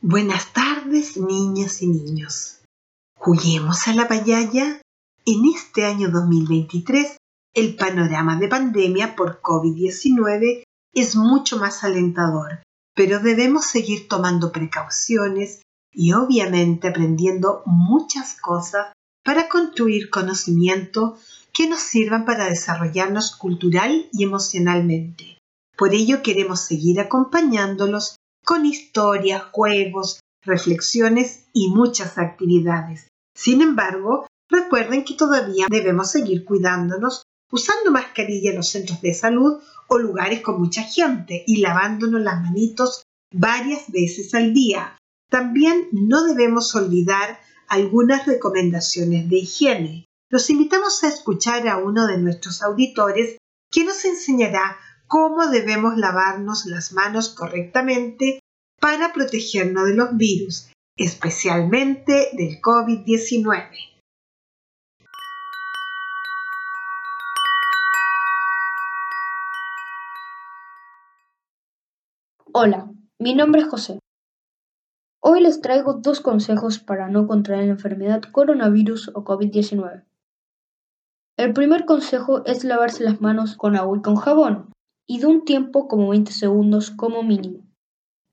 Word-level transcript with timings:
Buenas 0.00 0.52
tardes, 0.52 1.16
niñas 1.16 1.82
y 1.82 1.88
niños. 1.88 2.60
Juguemos 3.16 3.88
a 3.88 3.94
la 3.94 4.06
payaya. 4.06 4.80
En 5.26 5.44
este 5.52 5.86
año 5.86 6.08
2023, 6.12 7.16
el 7.52 7.74
panorama 7.74 8.38
de 8.38 8.46
pandemia 8.46 9.16
por 9.16 9.42
COVID-19 9.42 10.62
es 10.94 11.16
mucho 11.16 11.58
más 11.58 11.82
alentador, 11.82 12.62
pero 12.94 13.18
debemos 13.18 13.66
seguir 13.66 14.06
tomando 14.06 14.52
precauciones 14.52 15.62
y 15.92 16.12
obviamente 16.12 16.86
aprendiendo 16.86 17.62
muchas 17.66 18.40
cosas 18.40 18.92
para 19.24 19.48
construir 19.48 20.10
conocimiento 20.10 21.18
que 21.52 21.68
nos 21.68 21.80
sirvan 21.80 22.24
para 22.24 22.44
desarrollarnos 22.44 23.34
cultural 23.34 24.08
y 24.12 24.22
emocionalmente. 24.22 25.38
Por 25.76 25.92
ello 25.92 26.22
queremos 26.22 26.60
seguir 26.60 27.00
acompañándolos 27.00 28.14
con 28.48 28.64
historias, 28.64 29.42
juegos, 29.52 30.20
reflexiones 30.42 31.50
y 31.52 31.68
muchas 31.68 32.16
actividades. 32.16 33.08
Sin 33.36 33.60
embargo, 33.60 34.26
recuerden 34.48 35.04
que 35.04 35.12
todavía 35.12 35.66
debemos 35.68 36.12
seguir 36.12 36.46
cuidándonos 36.46 37.24
usando 37.52 37.90
mascarilla 37.90 38.52
en 38.52 38.56
los 38.56 38.70
centros 38.70 39.02
de 39.02 39.12
salud 39.12 39.60
o 39.88 39.98
lugares 39.98 40.40
con 40.40 40.58
mucha 40.58 40.82
gente 40.82 41.44
y 41.46 41.58
lavándonos 41.58 42.22
las 42.22 42.40
manitos 42.40 43.02
varias 43.30 43.92
veces 43.92 44.32
al 44.32 44.54
día. 44.54 44.96
También 45.30 45.88
no 45.92 46.24
debemos 46.24 46.74
olvidar 46.74 47.38
algunas 47.68 48.24
recomendaciones 48.24 49.28
de 49.28 49.40
higiene. 49.40 50.04
Los 50.30 50.48
invitamos 50.48 51.04
a 51.04 51.08
escuchar 51.08 51.68
a 51.68 51.76
uno 51.76 52.06
de 52.06 52.16
nuestros 52.16 52.62
auditores 52.62 53.36
que 53.70 53.84
nos 53.84 54.06
enseñará 54.06 54.78
cómo 55.08 55.46
debemos 55.48 55.96
lavarnos 55.96 56.66
las 56.66 56.92
manos 56.92 57.30
correctamente 57.30 58.40
para 58.78 59.12
protegernos 59.12 59.86
de 59.86 59.96
los 59.96 60.16
virus, 60.16 60.70
especialmente 60.96 62.28
del 62.34 62.60
COVID-19. 62.60 63.70
Hola, 72.52 72.90
mi 73.18 73.34
nombre 73.34 73.62
es 73.62 73.68
José. 73.68 73.98
Hoy 75.20 75.40
les 75.40 75.60
traigo 75.60 75.94
dos 75.94 76.20
consejos 76.20 76.78
para 76.78 77.08
no 77.08 77.26
contraer 77.26 77.64
la 77.64 77.72
enfermedad 77.72 78.22
coronavirus 78.30 79.10
o 79.14 79.24
COVID-19. 79.24 80.04
El 81.36 81.52
primer 81.52 81.84
consejo 81.84 82.44
es 82.46 82.64
lavarse 82.64 83.04
las 83.04 83.20
manos 83.20 83.56
con 83.56 83.76
agua 83.76 83.98
y 83.98 84.02
con 84.02 84.16
jabón, 84.16 84.72
y 85.08 85.18
de 85.18 85.26
un 85.26 85.44
tiempo 85.44 85.88
como 85.88 86.10
20 86.10 86.30
segundos 86.30 86.90
como 86.90 87.24
mínimo. 87.24 87.66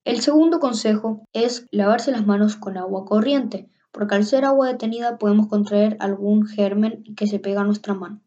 El 0.03 0.21
segundo 0.21 0.59
consejo 0.59 1.25
es 1.33 1.65
lavarse 1.71 2.11
las 2.11 2.27
manos 2.27 2.57
con 2.57 2.77
agua 2.77 3.05
corriente, 3.05 3.69
porque 3.91 4.13
al 4.13 4.25
ser 4.25 4.45
agua 4.45 4.67
detenida 4.67 5.17
podemos 5.17 5.47
contraer 5.47 5.95
algún 6.01 6.45
germen 6.45 7.03
que 7.15 7.25
se 7.25 7.39
pega 7.39 7.61
a 7.61 7.63
nuestra 7.63 7.93
mano. 7.93 8.21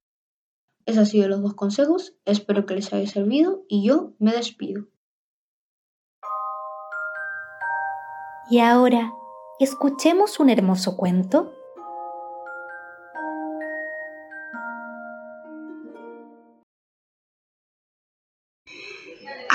Esos 0.87 1.01
han 1.01 1.07
sido 1.07 1.29
los 1.29 1.43
dos 1.43 1.55
consejos, 1.55 2.15
espero 2.25 2.65
que 2.65 2.75
les 2.75 2.93
haya 2.93 3.07
servido 3.07 3.65
y 3.69 3.87
yo 3.87 4.15
me 4.19 4.33
despido. 4.33 4.87
Y 8.51 8.61
ahora, 8.61 9.13
escuchemos 9.61 10.41
un 10.41 10.49
hermoso 10.49 10.97
cuento 10.97 11.53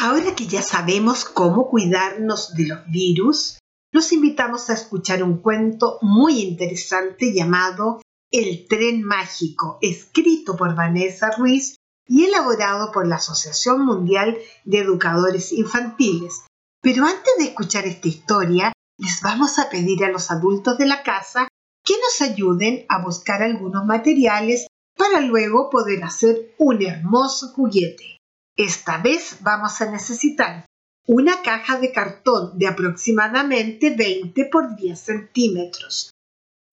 Ahora 0.05 0.35
que 0.35 0.47
ya 0.47 0.61
sabemos 0.61 1.23
cómo 1.23 1.69
cuidarnos 1.69 2.53
de 2.55 2.67
los 2.67 2.85
virus, 2.87 3.59
los 3.93 4.11
invitamos 4.11 4.69
a 4.69 4.73
escuchar 4.73 5.23
un 5.23 5.37
cuento 5.37 5.97
muy 6.01 6.41
interesante 6.41 7.33
llamado 7.33 8.01
El 8.29 8.67
tren 8.67 9.03
mágico, 9.03 9.77
escrito 9.79 10.57
por 10.57 10.75
Vanessa 10.75 11.31
Ruiz 11.37 11.77
y 12.05 12.25
elaborado 12.25 12.91
por 12.91 13.07
la 13.07 13.15
Asociación 13.15 13.85
Mundial 13.85 14.37
de 14.65 14.79
Educadores 14.79 15.53
Infantiles. 15.53 16.47
Pero 16.81 17.05
antes 17.05 17.33
de 17.37 17.45
escuchar 17.45 17.85
esta 17.87 18.09
historia, 18.09 18.73
les 18.97 19.21
vamos 19.21 19.57
a 19.57 19.69
pedir 19.69 20.03
a 20.03 20.11
los 20.11 20.31
adultos 20.31 20.77
de 20.77 20.85
la 20.85 21.01
casa 21.03 21.47
que 21.81 21.93
nos 21.93 22.29
ayuden 22.29 22.85
a 22.89 23.01
buscar 23.01 23.41
algunos 23.41 23.85
materiales 23.85 24.67
para 24.97 25.21
luego 25.21 25.69
poder 25.69 26.03
hacer 26.03 26.55
un 26.59 26.81
hermoso 26.81 27.53
juguete. 27.53 28.13
Esta 28.55 28.99
vez 28.99 29.37
vamos 29.41 29.81
a 29.81 29.89
necesitar 29.89 30.65
una 31.07 31.41
caja 31.41 31.79
de 31.79 31.91
cartón 31.91 32.57
de 32.57 32.67
aproximadamente 32.67 33.95
20 33.95 34.45
por 34.45 34.75
10 34.75 34.99
centímetros, 34.99 36.11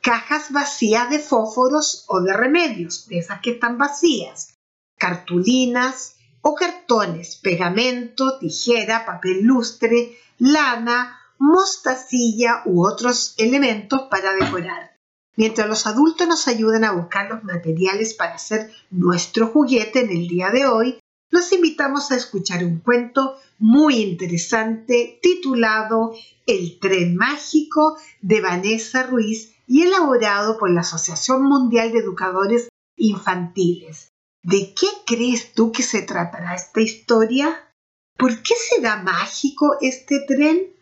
cajas 0.02 0.52
vacías 0.52 1.08
de 1.08 1.18
fósforos 1.18 2.04
o 2.08 2.20
de 2.20 2.34
remedios, 2.34 3.08
de 3.08 3.18
esas 3.18 3.40
que 3.40 3.52
están 3.52 3.78
vacías, 3.78 4.54
cartulinas 4.98 6.16
o 6.42 6.54
cartones, 6.54 7.36
pegamento, 7.36 8.38
tijera, 8.38 9.06
papel 9.06 9.42
lustre, 9.42 10.18
lana, 10.38 11.18
mostacilla 11.38 12.62
u 12.66 12.86
otros 12.86 13.34
elementos 13.38 14.02
para 14.10 14.34
decorar. 14.34 14.96
Mientras 15.36 15.66
los 15.66 15.86
adultos 15.86 16.28
nos 16.28 16.46
ayudan 16.46 16.84
a 16.84 16.92
buscar 16.92 17.30
los 17.30 17.42
materiales 17.42 18.12
para 18.12 18.34
hacer 18.34 18.70
nuestro 18.90 19.46
juguete 19.46 20.00
en 20.00 20.10
el 20.10 20.28
día 20.28 20.50
de 20.50 20.66
hoy, 20.66 21.00
los 21.30 21.52
invitamos 21.52 22.10
a 22.10 22.16
escuchar 22.16 22.64
un 22.64 22.80
cuento 22.80 23.38
muy 23.58 23.96
interesante 23.96 25.18
titulado 25.22 26.14
El 26.46 26.78
tren 26.80 27.16
mágico 27.16 27.96
de 28.20 28.40
Vanessa 28.40 29.04
Ruiz 29.04 29.54
y 29.66 29.82
elaborado 29.82 30.58
por 30.58 30.70
la 30.70 30.80
Asociación 30.80 31.44
Mundial 31.44 31.92
de 31.92 32.00
Educadores 32.00 32.68
Infantiles. 32.96 34.10
¿De 34.42 34.74
qué 34.74 34.88
crees 35.06 35.52
tú 35.52 35.70
que 35.70 35.82
se 35.82 36.02
tratará 36.02 36.54
esta 36.54 36.80
historia? 36.80 37.72
¿Por 38.16 38.42
qué 38.42 38.54
será 38.54 39.02
mágico 39.02 39.76
este 39.80 40.24
tren? 40.26 40.74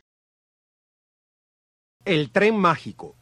El 2.04 2.32
tren 2.32 2.56
mágico. 2.56 3.16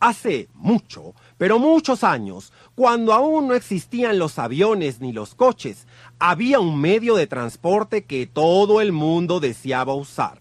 Hace 0.00 0.48
mucho, 0.52 1.14
pero 1.44 1.58
muchos 1.58 2.04
años, 2.04 2.54
cuando 2.74 3.12
aún 3.12 3.48
no 3.48 3.54
existían 3.54 4.18
los 4.18 4.38
aviones 4.38 5.02
ni 5.02 5.12
los 5.12 5.34
coches, 5.34 5.86
había 6.18 6.58
un 6.58 6.80
medio 6.80 7.16
de 7.16 7.26
transporte 7.26 8.04
que 8.04 8.26
todo 8.26 8.80
el 8.80 8.92
mundo 8.92 9.40
deseaba 9.40 9.92
usar, 9.92 10.40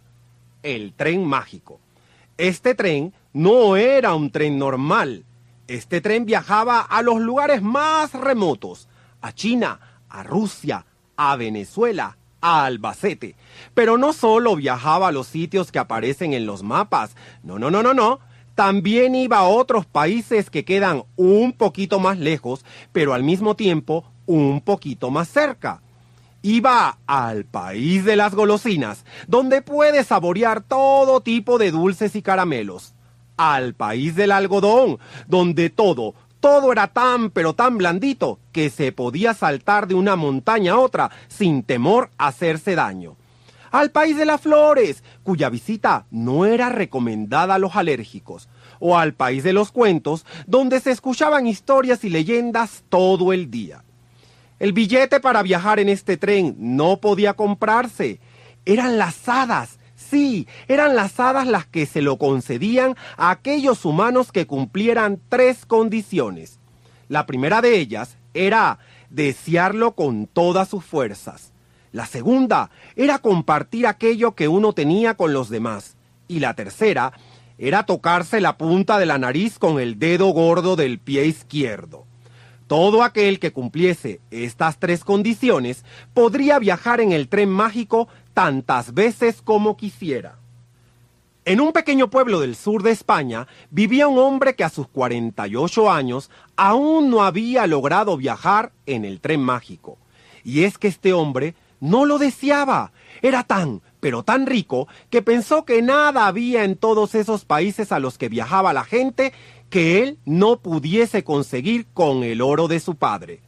el 0.62 0.94
tren 0.94 1.26
mágico. 1.26 1.82
Este 2.38 2.74
tren 2.74 3.14
no 3.34 3.76
era 3.76 4.16
un 4.16 4.32
tren 4.32 4.58
normal. 4.58 5.26
Este 5.68 6.00
tren 6.00 6.26
viajaba 6.26 6.80
a 6.80 7.02
los 7.02 7.20
lugares 7.20 7.62
más 7.62 8.14
remotos, 8.14 8.88
a 9.20 9.34
China, 9.34 9.82
a 10.08 10.24
Rusia, 10.24 10.86
a 11.18 11.36
Venezuela, 11.36 12.16
a 12.40 12.64
Albacete. 12.64 13.36
Pero 13.74 13.98
no 13.98 14.14
solo 14.14 14.56
viajaba 14.56 15.10
a 15.10 15.12
los 15.12 15.28
sitios 15.28 15.70
que 15.70 15.80
aparecen 15.80 16.32
en 16.32 16.46
los 16.46 16.64
mapas, 16.64 17.18
no, 17.44 17.60
no, 17.60 17.70
no, 17.70 17.84
no, 17.84 17.94
no 17.94 18.22
también 18.56 19.16
iba 19.16 19.38
a 19.38 19.48
otros 19.48 19.86
países 19.86 20.50
que 20.50 20.64
quedan 20.64 21.04
un 21.16 21.54
poquito 21.54 22.00
más 22.00 22.20
lejos, 22.20 22.64
pero 22.92 23.14
al 23.14 23.24
mismo 23.24 23.56
tiempo 23.56 24.06
un 24.26 24.62
poquito 24.62 25.10
más 25.10 25.28
cerca. 25.28 25.82
Iba 26.42 26.98
al 27.08 27.46
país 27.46 28.04
de 28.06 28.16
las 28.16 28.36
golosinas, 28.36 29.06
donde 29.28 29.62
puedes 29.62 30.08
saborear 30.08 30.62
todo 30.62 31.22
tipo 31.22 31.58
de 31.58 31.72
dulces 31.72 32.16
y 32.16 32.22
caramelos. 32.22 32.94
Al 33.38 33.74
país 33.74 34.16
del 34.16 34.32
algodón, 34.32 35.00
donde 35.28 35.70
todo, 35.70 36.14
todo 36.40 36.72
era 36.72 36.88
tan 36.88 37.32
pero 37.32 37.54
tan 37.54 37.78
blandito 37.78 38.40
que 38.52 38.70
se 38.70 38.92
podía 38.92 39.34
saltar 39.34 39.88
de 39.88 39.96
una 39.96 40.16
montaña 40.16 40.74
a 40.74 40.80
otra 40.80 41.10
sin 41.30 41.64
temor 41.64 42.12
a 42.18 42.28
hacerse 42.28 42.76
daño. 42.76 43.16
Al 43.74 43.90
país 43.90 44.16
de 44.18 44.26
las 44.26 44.40
flores, 44.40 45.04
cuya 45.24 45.50
visita 45.50 46.06
no 46.12 46.46
era 46.46 46.70
recomendada 46.70 47.56
a 47.56 47.58
los 47.58 47.76
alérgicos. 47.76 48.48
O 48.80 49.00
al 49.00 49.16
país 49.16 49.44
de 49.44 49.52
los 49.52 49.72
cuentos, 49.72 50.28
donde 50.46 50.80
se 50.80 50.92
escuchaban 50.92 51.48
historias 51.48 52.04
y 52.04 52.12
leyendas 52.12 52.84
todo 52.90 53.34
el 53.34 53.50
día. 53.50 53.84
El 54.60 54.74
billete 54.74 55.20
para 55.20 55.42
viajar 55.42 55.80
en 55.80 55.90
este 55.90 56.18
tren 56.18 56.56
no 56.60 56.98
podía 56.98 57.34
comprarse. 57.34 58.20
Eran 58.64 59.00
las 59.00 59.28
hadas. 59.28 59.80
Sí, 59.96 60.48
eran 60.68 60.96
las 60.96 61.20
hadas 61.20 61.48
las 61.48 61.66
que 61.66 61.88
se 61.88 62.04
lo 62.04 62.20
concedían 62.20 62.96
a 63.18 63.32
aquellos 63.32 63.86
humanos 63.86 64.32
que 64.32 64.46
cumplieran 64.46 65.20
tres 65.30 65.66
condiciones. 65.66 66.60
La 67.10 67.26
primera 67.26 67.60
de 67.60 67.80
ellas 67.80 68.18
era 68.36 68.78
desearlo 69.10 69.94
con 69.96 70.28
todas 70.28 70.70
sus 70.70 70.86
fuerzas. 70.86 71.53
La 71.94 72.08
segunda 72.08 72.72
era 72.96 73.20
compartir 73.20 73.86
aquello 73.86 74.34
que 74.34 74.48
uno 74.48 74.74
tenía 74.74 75.14
con 75.14 75.32
los 75.32 75.50
demás. 75.50 75.96
Y 76.28 76.40
la 76.40 76.56
tercera 76.56 77.14
era 77.60 77.86
tocarse 77.86 78.42
la 78.42 78.58
punta 78.58 78.98
de 78.98 79.06
la 79.06 79.20
nariz 79.20 79.60
con 79.60 79.80
el 79.80 80.00
dedo 80.00 80.30
gordo 80.30 80.76
del 80.76 80.98
pie 80.98 81.28
izquierdo. 81.28 82.06
Todo 82.66 83.04
aquel 83.04 83.40
que 83.40 83.54
cumpliese 83.54 84.22
estas 84.32 84.80
tres 84.80 85.04
condiciones 85.04 85.86
podría 86.16 86.58
viajar 86.58 87.00
en 87.00 87.12
el 87.12 87.30
tren 87.30 87.50
mágico 87.50 88.08
tantas 88.34 88.96
veces 88.96 89.44
como 89.44 89.78
quisiera. 89.78 90.40
En 91.46 91.62
un 91.62 91.74
pequeño 91.74 92.10
pueblo 92.10 92.40
del 92.40 92.56
sur 92.56 92.82
de 92.82 92.90
España 92.90 93.48
vivía 93.70 94.08
un 94.08 94.18
hombre 94.18 94.56
que 94.56 94.64
a 94.64 94.70
sus 94.70 94.88
48 94.88 95.92
años 95.92 96.32
aún 96.56 97.12
no 97.12 97.22
había 97.22 97.68
logrado 97.68 98.18
viajar 98.18 98.72
en 98.88 99.06
el 99.06 99.20
tren 99.20 99.42
mágico. 99.42 100.00
Y 100.44 100.64
es 100.64 100.80
que 100.80 100.88
este 100.88 101.14
hombre 101.14 101.54
no 101.84 102.06
lo 102.06 102.18
deseaba. 102.18 102.94
Era 103.22 103.44
tan, 103.44 103.82
pero 104.00 104.24
tan 104.24 104.46
rico 104.46 104.88
que 105.10 105.22
pensó 105.22 105.66
que 105.66 105.82
nada 105.82 106.28
había 106.28 106.64
en 106.64 106.78
todos 106.78 107.14
esos 107.14 107.44
países 107.44 107.92
a 107.92 108.00
los 108.00 108.18
que 108.18 108.30
viajaba 108.30 108.72
la 108.72 108.86
gente 108.86 109.34
que 109.70 110.02
él 110.02 110.18
no 110.24 110.62
pudiese 110.62 111.26
conseguir 111.26 111.86
con 111.94 112.24
el 112.24 112.42
oro 112.42 112.70
de 112.70 112.80
su 112.80 112.96
padre. 112.96 113.42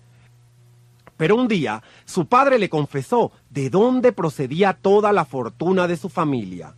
Pero 1.15 1.37
un 1.37 1.47
día 1.47 1.81
su 2.03 2.25
padre 2.25 2.59
le 2.59 2.67
confesó 2.67 3.31
de 3.49 3.69
dónde 3.69 4.11
procedía 4.11 4.73
toda 4.73 5.13
la 5.13 5.23
fortuna 5.23 5.87
de 5.87 5.95
su 5.95 6.09
familia. 6.09 6.75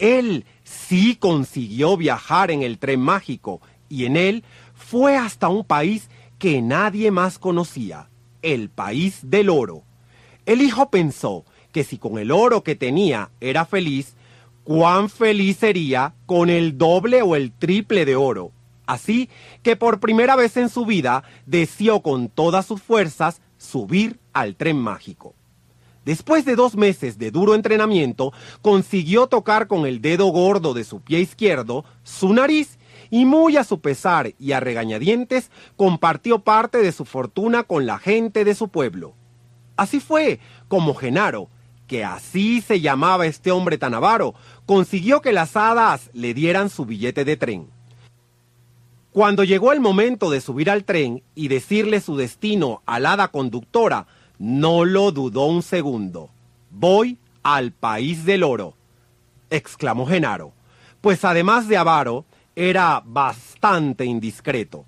Él 0.00 0.44
sí 0.64 1.14
consiguió 1.14 1.96
viajar 1.96 2.50
en 2.50 2.62
el 2.62 2.78
tren 2.78 2.98
mágico 2.98 3.60
y 3.88 4.06
en 4.06 4.16
él 4.16 4.42
fue 4.74 5.16
hasta 5.16 5.48
un 5.48 5.64
país 5.64 6.10
que 6.40 6.60
nadie 6.62 7.12
más 7.12 7.38
conocía, 7.38 8.08
el 8.42 8.70
país 8.70 9.20
del 9.22 9.50
oro. 9.50 9.85
El 10.46 10.62
hijo 10.62 10.90
pensó 10.90 11.44
que 11.72 11.82
si 11.82 11.98
con 11.98 12.18
el 12.18 12.30
oro 12.30 12.62
que 12.62 12.76
tenía 12.76 13.30
era 13.40 13.64
feliz, 13.64 14.14
cuán 14.62 15.10
feliz 15.10 15.56
sería 15.56 16.14
con 16.24 16.50
el 16.50 16.78
doble 16.78 17.22
o 17.22 17.34
el 17.34 17.52
triple 17.52 18.04
de 18.04 18.14
oro. 18.14 18.52
Así 18.86 19.28
que 19.64 19.74
por 19.74 19.98
primera 19.98 20.36
vez 20.36 20.56
en 20.56 20.68
su 20.68 20.86
vida 20.86 21.24
deseó 21.46 22.00
con 22.00 22.28
todas 22.28 22.64
sus 22.64 22.80
fuerzas 22.80 23.42
subir 23.58 24.20
al 24.32 24.54
tren 24.54 24.78
mágico. 24.78 25.34
Después 26.04 26.44
de 26.44 26.54
dos 26.54 26.76
meses 26.76 27.18
de 27.18 27.32
duro 27.32 27.56
entrenamiento, 27.56 28.32
consiguió 28.62 29.26
tocar 29.26 29.66
con 29.66 29.84
el 29.84 30.00
dedo 30.00 30.26
gordo 30.26 30.72
de 30.72 30.84
su 30.84 31.00
pie 31.00 31.18
izquierdo 31.18 31.84
su 32.04 32.32
nariz 32.32 32.78
y 33.10 33.24
muy 33.24 33.56
a 33.56 33.64
su 33.64 33.80
pesar 33.80 34.32
y 34.38 34.52
a 34.52 34.60
regañadientes 34.60 35.50
compartió 35.76 36.38
parte 36.38 36.78
de 36.78 36.92
su 36.92 37.04
fortuna 37.04 37.64
con 37.64 37.86
la 37.86 37.98
gente 37.98 38.44
de 38.44 38.54
su 38.54 38.68
pueblo. 38.68 39.14
Así 39.76 40.00
fue 40.00 40.40
como 40.68 40.94
Genaro, 40.94 41.48
que 41.86 42.04
así 42.04 42.60
se 42.60 42.80
llamaba 42.80 43.26
este 43.26 43.50
hombre 43.50 43.78
tan 43.78 43.94
avaro, 43.94 44.34
consiguió 44.64 45.20
que 45.20 45.32
las 45.32 45.56
hadas 45.56 46.10
le 46.12 46.34
dieran 46.34 46.70
su 46.70 46.84
billete 46.84 47.24
de 47.24 47.36
tren. 47.36 47.68
Cuando 49.12 49.44
llegó 49.44 49.72
el 49.72 49.80
momento 49.80 50.30
de 50.30 50.40
subir 50.40 50.68
al 50.70 50.84
tren 50.84 51.22
y 51.34 51.48
decirle 51.48 52.00
su 52.00 52.16
destino 52.16 52.82
al 52.84 53.06
hada 53.06 53.28
conductora, 53.28 54.06
no 54.38 54.84
lo 54.84 55.12
dudó 55.12 55.46
un 55.46 55.62
segundo. 55.62 56.30
Voy 56.70 57.18
al 57.42 57.72
país 57.72 58.24
del 58.24 58.42
oro, 58.42 58.74
exclamó 59.48 60.06
Genaro, 60.06 60.52
pues 61.00 61.24
además 61.24 61.68
de 61.68 61.76
avaro, 61.76 62.24
era 62.56 63.02
bastante 63.04 64.04
indiscreto. 64.04 64.84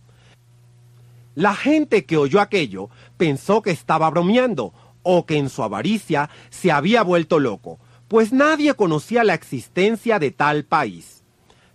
La 1.35 1.55
gente 1.55 2.05
que 2.05 2.17
oyó 2.17 2.41
aquello 2.41 2.91
pensó 3.19 3.61
que 3.61 3.71
estaba 3.71 4.09
bromeando 4.09 4.73
o 5.03 5.27
que 5.27 5.37
en 5.37 5.51
su 5.51 5.63
avaricia 5.63 6.31
se 6.49 6.73
había 6.73 7.03
vuelto 7.03 7.39
loco, 7.39 7.79
pues 8.09 8.33
nadie 8.33 8.73
conocía 8.75 9.25
la 9.25 9.35
existencia 9.35 10.19
de 10.19 10.31
tal 10.31 10.65
país. 10.65 11.23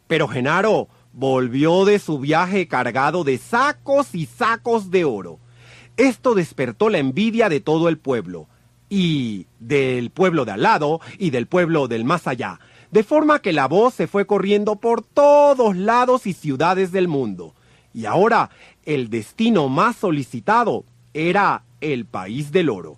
Pero 0.07 0.27
Genaro 0.27 0.87
volvió 1.11 1.85
de 1.85 1.99
su 1.99 2.17
viaje 2.17 2.67
cargado 2.67 3.23
de 3.23 3.37
sacos 3.37 4.15
y 4.15 4.25
sacos 4.25 4.89
de 4.89 5.05
oro. 5.05 5.39
Esto 5.95 6.33
despertó 6.33 6.89
la 6.89 6.97
envidia 6.97 7.49
de 7.49 7.59
todo 7.59 7.87
el 7.87 7.99
pueblo, 7.99 8.47
y 8.95 9.47
del 9.59 10.11
pueblo 10.11 10.45
de 10.45 10.51
al 10.51 10.61
lado 10.61 11.01
y 11.17 11.31
del 11.31 11.47
pueblo 11.47 11.87
del 11.87 12.05
más 12.05 12.27
allá, 12.27 12.59
de 12.91 13.03
forma 13.03 13.39
que 13.39 13.51
la 13.51 13.67
voz 13.67 13.95
se 13.95 14.05
fue 14.05 14.27
corriendo 14.27 14.75
por 14.75 15.03
todos 15.03 15.75
lados 15.75 16.27
y 16.27 16.33
ciudades 16.33 16.91
del 16.91 17.07
mundo. 17.07 17.55
Y 17.91 18.05
ahora 18.05 18.51
el 18.85 19.09
destino 19.09 19.67
más 19.67 19.95
solicitado 19.95 20.85
era 21.13 21.63
el 21.81 22.05
país 22.05 22.51
del 22.51 22.69
oro. 22.69 22.97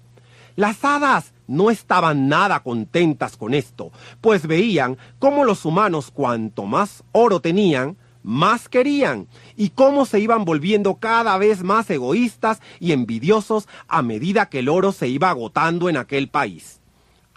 Las 0.56 0.84
hadas 0.86 1.34
no 1.48 1.70
estaban 1.70 2.28
nada 2.28 2.62
contentas 2.62 3.38
con 3.38 3.54
esto, 3.54 3.92
pues 4.22 4.48
veían 4.48 4.98
cómo 5.20 5.44
los 5.44 5.66
humanos 5.66 6.12
cuanto 6.12 6.66
más 6.66 7.04
oro 7.12 7.42
tenían, 7.42 7.98
más 8.24 8.70
querían 8.70 9.28
y 9.56 9.70
cómo 9.70 10.06
se 10.06 10.20
iban 10.20 10.46
volviendo 10.46 10.96
cada 10.96 11.38
vez 11.38 11.62
más 11.62 11.90
egoístas 11.90 12.62
y 12.80 12.92
envidiosos 12.92 13.68
a 13.88 14.02
medida 14.02 14.50
que 14.50 14.60
el 14.60 14.70
oro 14.70 14.92
se 14.92 15.08
iba 15.08 15.30
agotando 15.30 15.90
en 15.90 15.98
aquel 15.98 16.30
país. 16.30 16.82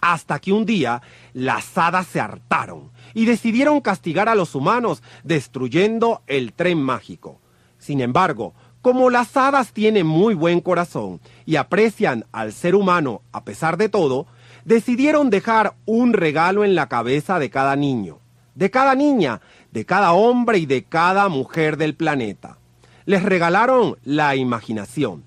Hasta 0.01 0.39
que 0.39 0.53
un 0.53 0.65
día 0.65 1.01
las 1.33 1.77
hadas 1.77 2.07
se 2.07 2.21
hartaron 2.21 2.89
y 3.13 3.25
decidieron 3.25 3.81
castigar 3.81 4.29
a 4.29 4.35
los 4.35 4.55
humanos 4.55 5.03
destruyendo 5.23 6.23
el 6.25 6.53
tren 6.53 6.81
mágico. 6.81 7.39
Sin 7.77 8.01
embargo, 8.01 8.53
como 8.81 9.09
las 9.09 9.35
hadas 9.35 9.73
tienen 9.73 10.07
muy 10.07 10.35
buen 10.35 10.61
corazón 10.61 11.19
y 11.45 11.57
aprecian 11.57 12.25
al 12.31 12.53
ser 12.53 12.75
humano 12.75 13.21
a 13.31 13.43
pesar 13.43 13.77
de 13.77 13.89
todo, 13.89 14.25
decidieron 14.63 15.29
dejar 15.29 15.75
un 15.85 16.13
regalo 16.13 16.63
en 16.63 16.75
la 16.75 16.87
cabeza 16.87 17.39
de 17.39 17.49
cada 17.49 17.75
niño, 17.75 18.19
de 18.55 18.71
cada 18.71 18.95
niña, 18.95 19.41
de 19.71 19.85
cada 19.85 20.13
hombre 20.13 20.59
y 20.59 20.65
de 20.65 20.83
cada 20.83 21.27
mujer 21.27 21.75
del 21.75 21.95
planeta. 21.95 22.57
Les 23.05 23.23
regalaron 23.23 23.97
la 24.03 24.35
imaginación. 24.35 25.23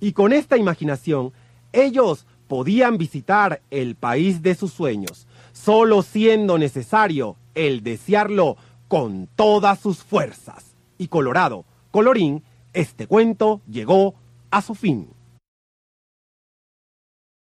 Y 0.00 0.12
con 0.12 0.32
esta 0.32 0.56
imaginación, 0.56 1.32
ellos 1.72 2.26
podían 2.48 2.98
visitar 2.98 3.62
el 3.70 3.94
país 3.94 4.42
de 4.42 4.54
sus 4.54 4.72
sueños, 4.72 5.26
solo 5.52 6.02
siendo 6.02 6.58
necesario 6.58 7.36
el 7.54 7.82
desearlo 7.82 8.56
con 8.88 9.28
todas 9.36 9.78
sus 9.80 9.98
fuerzas. 9.98 10.76
Y 10.98 11.08
colorado, 11.08 11.64
colorín, 11.90 12.42
este 12.72 13.06
cuento 13.06 13.62
llegó 13.66 14.14
a 14.50 14.62
su 14.62 14.74
fin. 14.74 15.10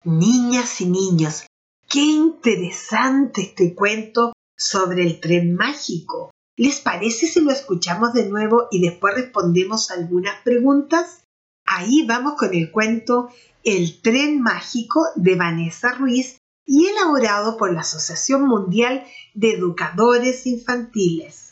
Niñas 0.03 0.81
y 0.81 0.85
niños, 0.87 1.45
qué 1.87 2.01
interesante 2.01 3.41
este 3.41 3.75
cuento 3.75 4.33
sobre 4.57 5.03
el 5.03 5.19
tren 5.19 5.55
mágico. 5.55 6.31
¿Les 6.57 6.79
parece 6.79 7.27
si 7.27 7.41
lo 7.41 7.51
escuchamos 7.51 8.13
de 8.13 8.27
nuevo 8.27 8.67
y 8.71 8.81
después 8.81 9.15
respondemos 9.15 9.89
algunas 9.89 10.41
preguntas? 10.43 11.23
Ahí 11.65 12.05
vamos 12.05 12.33
con 12.37 12.53
el 12.53 12.71
cuento 12.71 13.29
El 13.63 14.01
tren 14.01 14.41
mágico 14.41 15.05
de 15.15 15.35
Vanessa 15.35 15.93
Ruiz 15.93 16.37
y 16.65 16.87
elaborado 16.87 17.57
por 17.57 17.73
la 17.73 17.81
Asociación 17.81 18.47
Mundial 18.47 19.05
de 19.33 19.53
Educadores 19.53 20.45
Infantiles. 20.47 21.50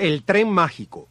El 0.00 0.24
tren 0.24 0.48
mágico. 0.48 1.10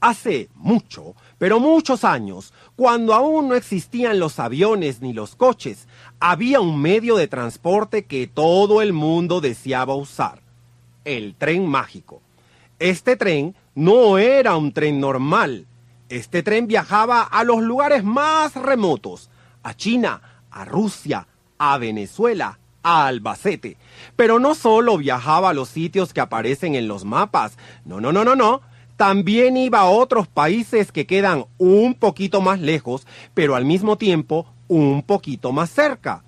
Hace 0.00 0.48
mucho, 0.54 1.14
pero 1.36 1.60
muchos 1.60 2.02
años, 2.02 2.54
cuando 2.76 3.12
aún 3.12 3.48
no 3.48 3.54
existían 3.56 4.18
los 4.18 4.38
aviones 4.38 5.02
ni 5.02 5.12
los 5.12 5.36
coches, 5.36 5.86
había 6.18 6.62
un 6.62 6.80
medio 6.80 7.16
de 7.16 7.28
transporte 7.28 8.06
que 8.06 8.26
todo 8.26 8.80
el 8.80 8.94
mundo 8.94 9.42
deseaba 9.42 9.94
usar, 9.96 10.40
el 11.04 11.34
tren 11.34 11.66
mágico. 11.66 12.22
Este 12.78 13.16
tren 13.16 13.54
no 13.74 14.16
era 14.16 14.56
un 14.56 14.72
tren 14.72 14.98
normal, 14.98 15.66
Este 16.08 16.42
tren 16.42 16.68
viajaba 16.68 17.20
a 17.20 17.44
los 17.44 17.60
lugares 17.60 18.02
más 18.02 18.54
remotos, 18.54 19.28
a 19.62 19.74
China, 19.74 20.22
a 20.50 20.64
Rusia, 20.64 21.28
a 21.58 21.76
Venezuela, 21.76 22.58
Albacete. 22.88 23.76
Pero 24.16 24.38
no 24.38 24.54
solo 24.54 24.96
viajaba 24.96 25.50
a 25.50 25.54
los 25.54 25.68
sitios 25.68 26.14
que 26.14 26.20
aparecen 26.20 26.74
en 26.74 26.88
los 26.88 27.04
mapas, 27.04 27.58
no, 27.84 28.00
no, 28.00 28.12
no, 28.12 28.24
no, 28.24 28.34
no. 28.34 28.62
También 28.96 29.56
iba 29.56 29.80
a 29.80 29.90
otros 29.90 30.26
países 30.26 30.90
que 30.90 31.06
quedan 31.06 31.44
un 31.58 31.94
poquito 31.94 32.40
más 32.40 32.60
lejos, 32.60 33.06
pero 33.34 33.54
al 33.54 33.64
mismo 33.64 33.96
tiempo 33.96 34.46
un 34.66 35.02
poquito 35.02 35.52
más 35.52 35.70
cerca. 35.70 36.24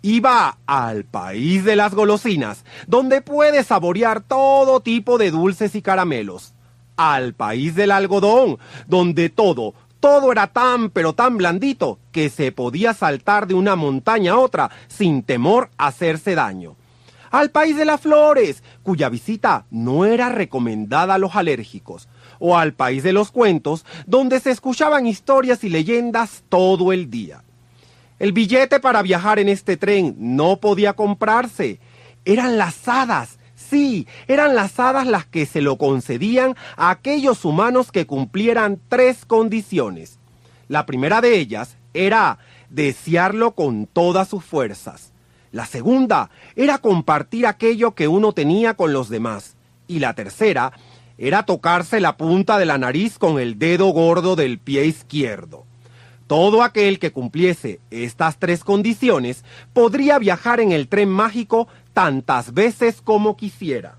Iba 0.00 0.58
al 0.66 1.04
país 1.04 1.64
de 1.64 1.76
las 1.76 1.94
golosinas, 1.94 2.64
donde 2.86 3.20
puede 3.20 3.64
saborear 3.64 4.20
todo 4.22 4.80
tipo 4.80 5.18
de 5.18 5.30
dulces 5.30 5.74
y 5.74 5.82
caramelos. 5.82 6.54
Al 6.96 7.34
país 7.34 7.74
del 7.74 7.90
algodón, 7.90 8.58
donde 8.86 9.28
todo, 9.28 9.74
todo 10.06 10.30
era 10.30 10.46
tan 10.46 10.90
pero 10.90 11.14
tan 11.14 11.36
blandito 11.36 11.98
que 12.12 12.30
se 12.30 12.52
podía 12.52 12.94
saltar 12.94 13.48
de 13.48 13.54
una 13.54 13.74
montaña 13.74 14.34
a 14.34 14.38
otra 14.38 14.70
sin 14.86 15.24
temor 15.24 15.68
a 15.78 15.88
hacerse 15.88 16.36
daño. 16.36 16.76
Al 17.32 17.50
país 17.50 17.76
de 17.76 17.84
las 17.84 18.02
flores, 18.02 18.62
cuya 18.84 19.08
visita 19.08 19.66
no 19.72 20.04
era 20.04 20.28
recomendada 20.28 21.14
a 21.14 21.18
los 21.18 21.34
alérgicos. 21.34 22.08
O 22.38 22.56
al 22.56 22.72
país 22.72 23.02
de 23.02 23.12
los 23.12 23.32
cuentos, 23.32 23.84
donde 24.06 24.38
se 24.38 24.52
escuchaban 24.52 25.08
historias 25.08 25.64
y 25.64 25.70
leyendas 25.70 26.44
todo 26.48 26.92
el 26.92 27.10
día. 27.10 27.42
El 28.20 28.30
billete 28.30 28.78
para 28.78 29.02
viajar 29.02 29.40
en 29.40 29.48
este 29.48 29.76
tren 29.76 30.14
no 30.18 30.58
podía 30.58 30.92
comprarse. 30.92 31.80
Eran 32.24 32.58
las 32.58 32.86
hadas, 32.86 33.35
sí, 33.68 34.06
eran 34.28 34.54
las 34.54 34.78
hadas 34.78 35.06
las 35.06 35.26
que 35.26 35.46
se 35.46 35.60
lo 35.60 35.76
concedían 35.76 36.56
a 36.76 36.90
aquellos 36.90 37.44
humanos 37.44 37.92
que 37.92 38.06
cumplieran 38.06 38.80
tres 38.88 39.24
condiciones. 39.24 40.18
La 40.68 40.86
primera 40.86 41.20
de 41.20 41.38
ellas 41.38 41.76
era 41.94 42.38
desearlo 42.70 43.52
con 43.52 43.86
todas 43.86 44.28
sus 44.28 44.44
fuerzas. 44.44 45.12
La 45.52 45.66
segunda 45.66 46.30
era 46.54 46.78
compartir 46.78 47.46
aquello 47.46 47.94
que 47.94 48.08
uno 48.08 48.32
tenía 48.32 48.74
con 48.74 48.92
los 48.92 49.08
demás. 49.08 49.56
Y 49.88 50.00
la 50.00 50.14
tercera 50.14 50.72
era 51.18 51.44
tocarse 51.44 52.00
la 52.00 52.16
punta 52.16 52.58
de 52.58 52.66
la 52.66 52.78
nariz 52.78 53.18
con 53.18 53.38
el 53.38 53.58
dedo 53.58 53.86
gordo 53.86 54.36
del 54.36 54.58
pie 54.58 54.84
izquierdo. 54.86 55.64
Todo 56.26 56.62
aquel 56.62 56.98
que 56.98 57.12
cumpliese 57.12 57.80
estas 57.90 58.38
tres 58.38 58.64
condiciones 58.64 59.44
podría 59.72 60.18
viajar 60.18 60.58
en 60.58 60.72
el 60.72 60.88
tren 60.88 61.08
mágico 61.08 61.68
tantas 61.96 62.52
veces 62.52 63.00
como 63.00 63.38
quisiera. 63.38 63.96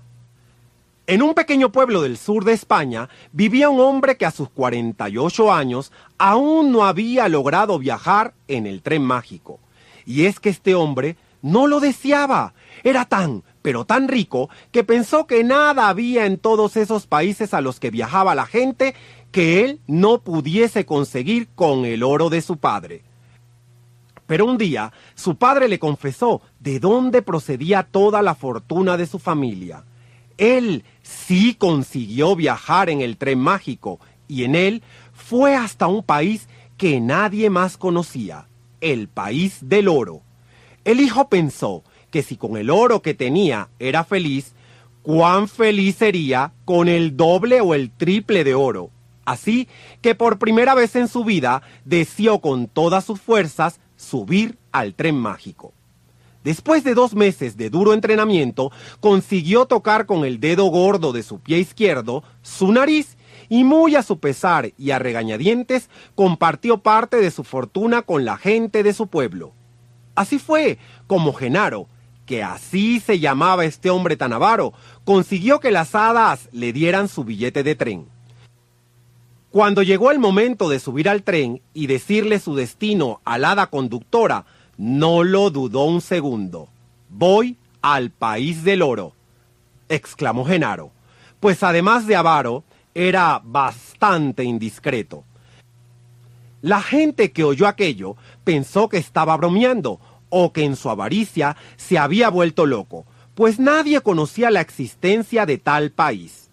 En 1.08 1.20
un 1.20 1.34
pequeño 1.34 1.72
pueblo 1.72 2.00
del 2.00 2.16
sur 2.16 2.44
de 2.44 2.52
España 2.52 3.08
vivía 3.32 3.70
un 3.70 3.80
hombre 3.80 4.16
que 4.16 4.24
a 4.24 4.30
sus 4.30 4.48
48 4.50 5.52
años 5.52 5.90
aún 6.16 6.70
no 6.70 6.84
había 6.84 7.28
logrado 7.28 7.76
viajar 7.80 8.34
en 8.46 8.68
el 8.68 8.82
tren 8.82 9.02
mágico. 9.02 9.58
Y 10.06 10.26
es 10.26 10.38
que 10.38 10.48
este 10.48 10.76
hombre 10.76 11.16
no 11.42 11.66
lo 11.66 11.80
deseaba. 11.80 12.54
Era 12.84 13.04
tan, 13.04 13.42
pero 13.62 13.84
tan 13.84 14.06
rico 14.06 14.48
que 14.70 14.84
pensó 14.84 15.26
que 15.26 15.42
nada 15.42 15.88
había 15.88 16.24
en 16.26 16.38
todos 16.38 16.76
esos 16.76 17.08
países 17.08 17.52
a 17.52 17.60
los 17.60 17.80
que 17.80 17.90
viajaba 17.90 18.36
la 18.36 18.46
gente 18.46 18.94
que 19.32 19.64
él 19.64 19.80
no 19.88 20.20
pudiese 20.20 20.86
conseguir 20.86 21.48
con 21.56 21.84
el 21.84 22.04
oro 22.04 22.30
de 22.30 22.42
su 22.42 22.58
padre. 22.58 23.07
Pero 24.28 24.44
un 24.44 24.58
día 24.58 24.92
su 25.14 25.36
padre 25.36 25.68
le 25.68 25.78
confesó 25.78 26.42
de 26.60 26.78
dónde 26.78 27.22
procedía 27.22 27.82
toda 27.82 28.20
la 28.20 28.34
fortuna 28.34 28.98
de 28.98 29.06
su 29.06 29.18
familia. 29.18 29.84
Él 30.36 30.84
sí 31.02 31.54
consiguió 31.54 32.36
viajar 32.36 32.90
en 32.90 33.00
el 33.00 33.16
tren 33.16 33.38
mágico 33.38 33.98
y 34.28 34.44
en 34.44 34.54
él 34.54 34.82
fue 35.14 35.56
hasta 35.56 35.86
un 35.86 36.02
país 36.02 36.46
que 36.76 37.00
nadie 37.00 37.48
más 37.48 37.78
conocía, 37.78 38.46
el 38.82 39.08
país 39.08 39.60
del 39.62 39.88
oro. 39.88 40.20
El 40.84 41.00
hijo 41.00 41.30
pensó 41.30 41.82
que 42.10 42.22
si 42.22 42.36
con 42.36 42.58
el 42.58 42.68
oro 42.68 43.00
que 43.00 43.14
tenía 43.14 43.70
era 43.78 44.04
feliz, 44.04 44.52
cuán 45.00 45.48
feliz 45.48 45.96
sería 45.96 46.52
con 46.66 46.86
el 46.86 47.16
doble 47.16 47.62
o 47.62 47.72
el 47.72 47.90
triple 47.90 48.44
de 48.44 48.54
oro. 48.54 48.90
Así 49.24 49.68
que 50.02 50.14
por 50.14 50.38
primera 50.38 50.74
vez 50.74 50.96
en 50.96 51.08
su 51.08 51.24
vida 51.24 51.62
deseó 51.86 52.40
con 52.40 52.66
todas 52.66 53.06
sus 53.06 53.20
fuerzas 53.20 53.80
subir 53.98 54.56
al 54.72 54.94
tren 54.94 55.16
mágico. 55.16 55.74
Después 56.44 56.84
de 56.84 56.94
dos 56.94 57.14
meses 57.14 57.58
de 57.58 57.68
duro 57.68 57.92
entrenamiento, 57.92 58.72
consiguió 59.00 59.66
tocar 59.66 60.06
con 60.06 60.24
el 60.24 60.40
dedo 60.40 60.64
gordo 60.66 61.12
de 61.12 61.22
su 61.22 61.40
pie 61.40 61.58
izquierdo 61.58 62.22
su 62.40 62.72
nariz 62.72 63.18
y 63.50 63.64
muy 63.64 63.96
a 63.96 64.02
su 64.02 64.18
pesar 64.18 64.72
y 64.78 64.92
a 64.92 64.98
regañadientes 64.98 65.90
compartió 66.14 66.78
parte 66.78 67.18
de 67.18 67.30
su 67.30 67.44
fortuna 67.44 68.00
con 68.02 68.24
la 68.24 68.38
gente 68.38 68.82
de 68.82 68.94
su 68.94 69.08
pueblo. 69.08 69.52
Así 70.14 70.38
fue 70.38 70.78
como 71.06 71.32
Genaro, 71.32 71.88
que 72.24 72.42
así 72.42 73.00
se 73.00 73.18
llamaba 73.18 73.64
este 73.64 73.90
hombre 73.90 74.16
tan 74.16 74.32
avaro, 74.32 74.72
consiguió 75.04 75.60
que 75.60 75.70
las 75.70 75.94
hadas 75.94 76.48
le 76.52 76.72
dieran 76.72 77.08
su 77.08 77.24
billete 77.24 77.62
de 77.62 77.74
tren. 77.74 78.06
Cuando 79.50 79.82
llegó 79.82 80.10
el 80.10 80.18
momento 80.18 80.68
de 80.68 80.78
subir 80.78 81.08
al 81.08 81.22
tren 81.22 81.62
y 81.72 81.86
decirle 81.86 82.38
su 82.38 82.54
destino 82.54 83.20
a 83.24 83.38
la 83.38 83.52
hada 83.52 83.68
conductora, 83.68 84.44
no 84.76 85.24
lo 85.24 85.50
dudó 85.50 85.84
un 85.84 86.02
segundo. 86.02 86.68
Voy 87.08 87.56
al 87.80 88.10
país 88.10 88.62
del 88.62 88.82
oro, 88.82 89.14
exclamó 89.88 90.44
Genaro, 90.44 90.90
pues 91.40 91.62
además 91.62 92.06
de 92.06 92.16
avaro, 92.16 92.62
era 92.94 93.40
bastante 93.42 94.44
indiscreto. 94.44 95.24
La 96.60 96.82
gente 96.82 97.32
que 97.32 97.44
oyó 97.44 97.68
aquello 97.68 98.16
pensó 98.44 98.88
que 98.88 98.98
estaba 98.98 99.36
bromeando 99.36 99.98
o 100.28 100.52
que 100.52 100.64
en 100.64 100.76
su 100.76 100.90
avaricia 100.90 101.56
se 101.76 101.96
había 101.96 102.28
vuelto 102.28 102.66
loco, 102.66 103.06
pues 103.34 103.58
nadie 103.58 104.00
conocía 104.02 104.50
la 104.50 104.60
existencia 104.60 105.46
de 105.46 105.56
tal 105.56 105.90
país. 105.90 106.50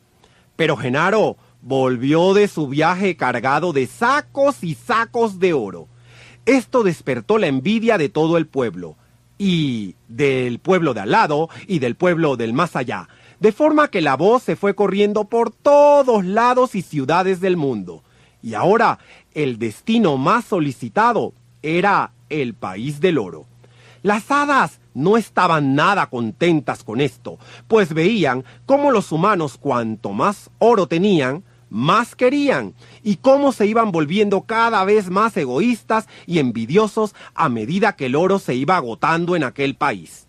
Pero 0.56 0.78
Genaro 0.78 1.36
volvió 1.66 2.36
de 2.36 2.48
su 2.48 2.68
viaje 2.68 3.18
cargado 3.18 3.74
de 3.74 3.88
sacos 3.88 4.64
y 4.64 4.76
sacos 4.76 5.40
de 5.40 5.54
oro. 5.54 5.88
Esto 6.46 6.84
despertó 6.84 7.40
la 7.40 7.48
envidia 7.48 7.98
de 7.98 8.08
todo 8.08 8.38
el 8.38 8.46
pueblo, 8.46 8.96
y 9.40 9.96
del 10.08 10.60
pueblo 10.60 10.94
de 10.94 11.02
al 11.02 11.12
lado 11.12 11.50
y 11.68 11.80
del 11.80 11.96
pueblo 11.96 12.38
del 12.38 12.54
más 12.54 12.76
allá, 12.76 13.10
de 13.40 13.52
forma 13.52 13.88
que 13.90 14.02
la 14.02 14.16
voz 14.16 14.44
se 14.44 14.56
fue 14.56 14.76
corriendo 14.76 15.26
por 15.26 15.52
todos 15.52 16.24
lados 16.24 16.76
y 16.76 16.84
ciudades 16.84 17.42
del 17.42 17.58
mundo. 17.58 18.04
Y 18.44 18.54
ahora 18.54 19.00
el 19.34 19.58
destino 19.58 20.18
más 20.18 20.46
solicitado 20.46 21.34
era 21.64 22.12
el 22.30 22.54
país 22.54 23.02
del 23.02 23.18
oro. 23.18 23.46
Las 24.04 24.30
hadas 24.30 24.80
no 24.94 25.18
estaban 25.18 25.74
nada 25.74 26.12
contentas 26.12 26.84
con 26.84 27.02
esto, 27.02 27.40
pues 27.68 27.92
veían 27.96 28.46
cómo 28.68 28.92
los 28.92 29.12
humanos 29.12 29.58
cuanto 29.60 30.12
más 30.12 30.52
oro 30.60 30.86
tenían, 30.86 31.44
más 31.70 32.16
querían 32.16 32.74
y 33.04 33.18
cómo 33.18 33.52
se 33.52 33.66
iban 33.66 33.92
volviendo 33.92 34.42
cada 34.42 34.84
vez 34.84 35.10
más 35.10 35.36
egoístas 35.38 36.08
y 36.26 36.40
envidiosos 36.40 37.16
a 37.34 37.50
medida 37.50 37.96
que 37.96 38.08
el 38.08 38.16
oro 38.16 38.40
se 38.40 38.56
iba 38.56 38.78
agotando 38.78 39.36
en 39.36 39.44
aquel 39.44 39.76
país. 39.76 40.28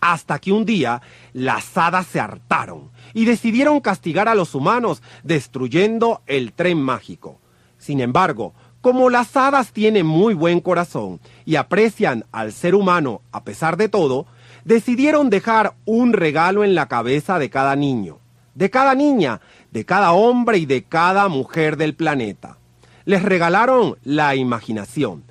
Hasta 0.00 0.38
que 0.38 0.52
un 0.52 0.64
día 0.64 1.00
las 1.32 1.76
hadas 1.78 2.06
se 2.06 2.18
hartaron 2.18 2.90
y 3.14 3.24
decidieron 3.24 3.80
castigar 3.80 4.28
a 4.28 4.34
los 4.34 4.54
humanos 4.54 5.02
destruyendo 5.22 6.22
el 6.26 6.52
tren 6.52 6.80
mágico. 6.80 7.38
Sin 7.78 8.00
embargo, 8.00 8.52
como 8.80 9.10
las 9.10 9.36
hadas 9.36 9.72
tienen 9.72 10.06
muy 10.06 10.34
buen 10.34 10.60
corazón 10.60 11.20
y 11.44 11.54
aprecian 11.54 12.24
al 12.32 12.52
ser 12.52 12.74
humano 12.74 13.22
a 13.30 13.44
pesar 13.44 13.76
de 13.76 13.88
todo, 13.88 14.26
decidieron 14.64 15.30
dejar 15.30 15.74
un 15.84 16.12
regalo 16.12 16.64
en 16.64 16.74
la 16.74 16.88
cabeza 16.88 17.38
de 17.38 17.48
cada 17.48 17.76
niño, 17.76 18.18
de 18.56 18.70
cada 18.70 18.96
niña, 18.96 19.40
de 19.72 19.84
cada 19.84 20.12
hombre 20.12 20.58
y 20.58 20.66
de 20.66 20.84
cada 20.84 21.28
mujer 21.28 21.76
del 21.76 21.94
planeta. 21.94 22.58
Les 23.04 23.22
regalaron 23.22 23.96
la 24.04 24.36
imaginación. 24.36 25.24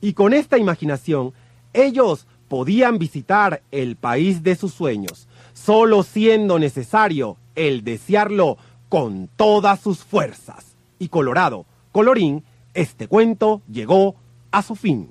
Y 0.00 0.12
con 0.12 0.34
esta 0.34 0.58
imaginación, 0.58 1.32
ellos 1.72 2.26
podían 2.48 2.98
visitar 2.98 3.62
el 3.70 3.96
país 3.96 4.42
de 4.42 4.56
sus 4.56 4.74
sueños, 4.74 5.28
solo 5.54 6.02
siendo 6.02 6.58
necesario 6.58 7.36
el 7.54 7.84
desearlo 7.84 8.58
con 8.88 9.28
todas 9.36 9.80
sus 9.80 10.04
fuerzas. 10.04 10.76
Y 10.98 11.08
colorado, 11.08 11.64
colorín, 11.92 12.44
este 12.74 13.06
cuento 13.08 13.62
llegó 13.70 14.16
a 14.50 14.62
su 14.62 14.74
fin. 14.74 15.08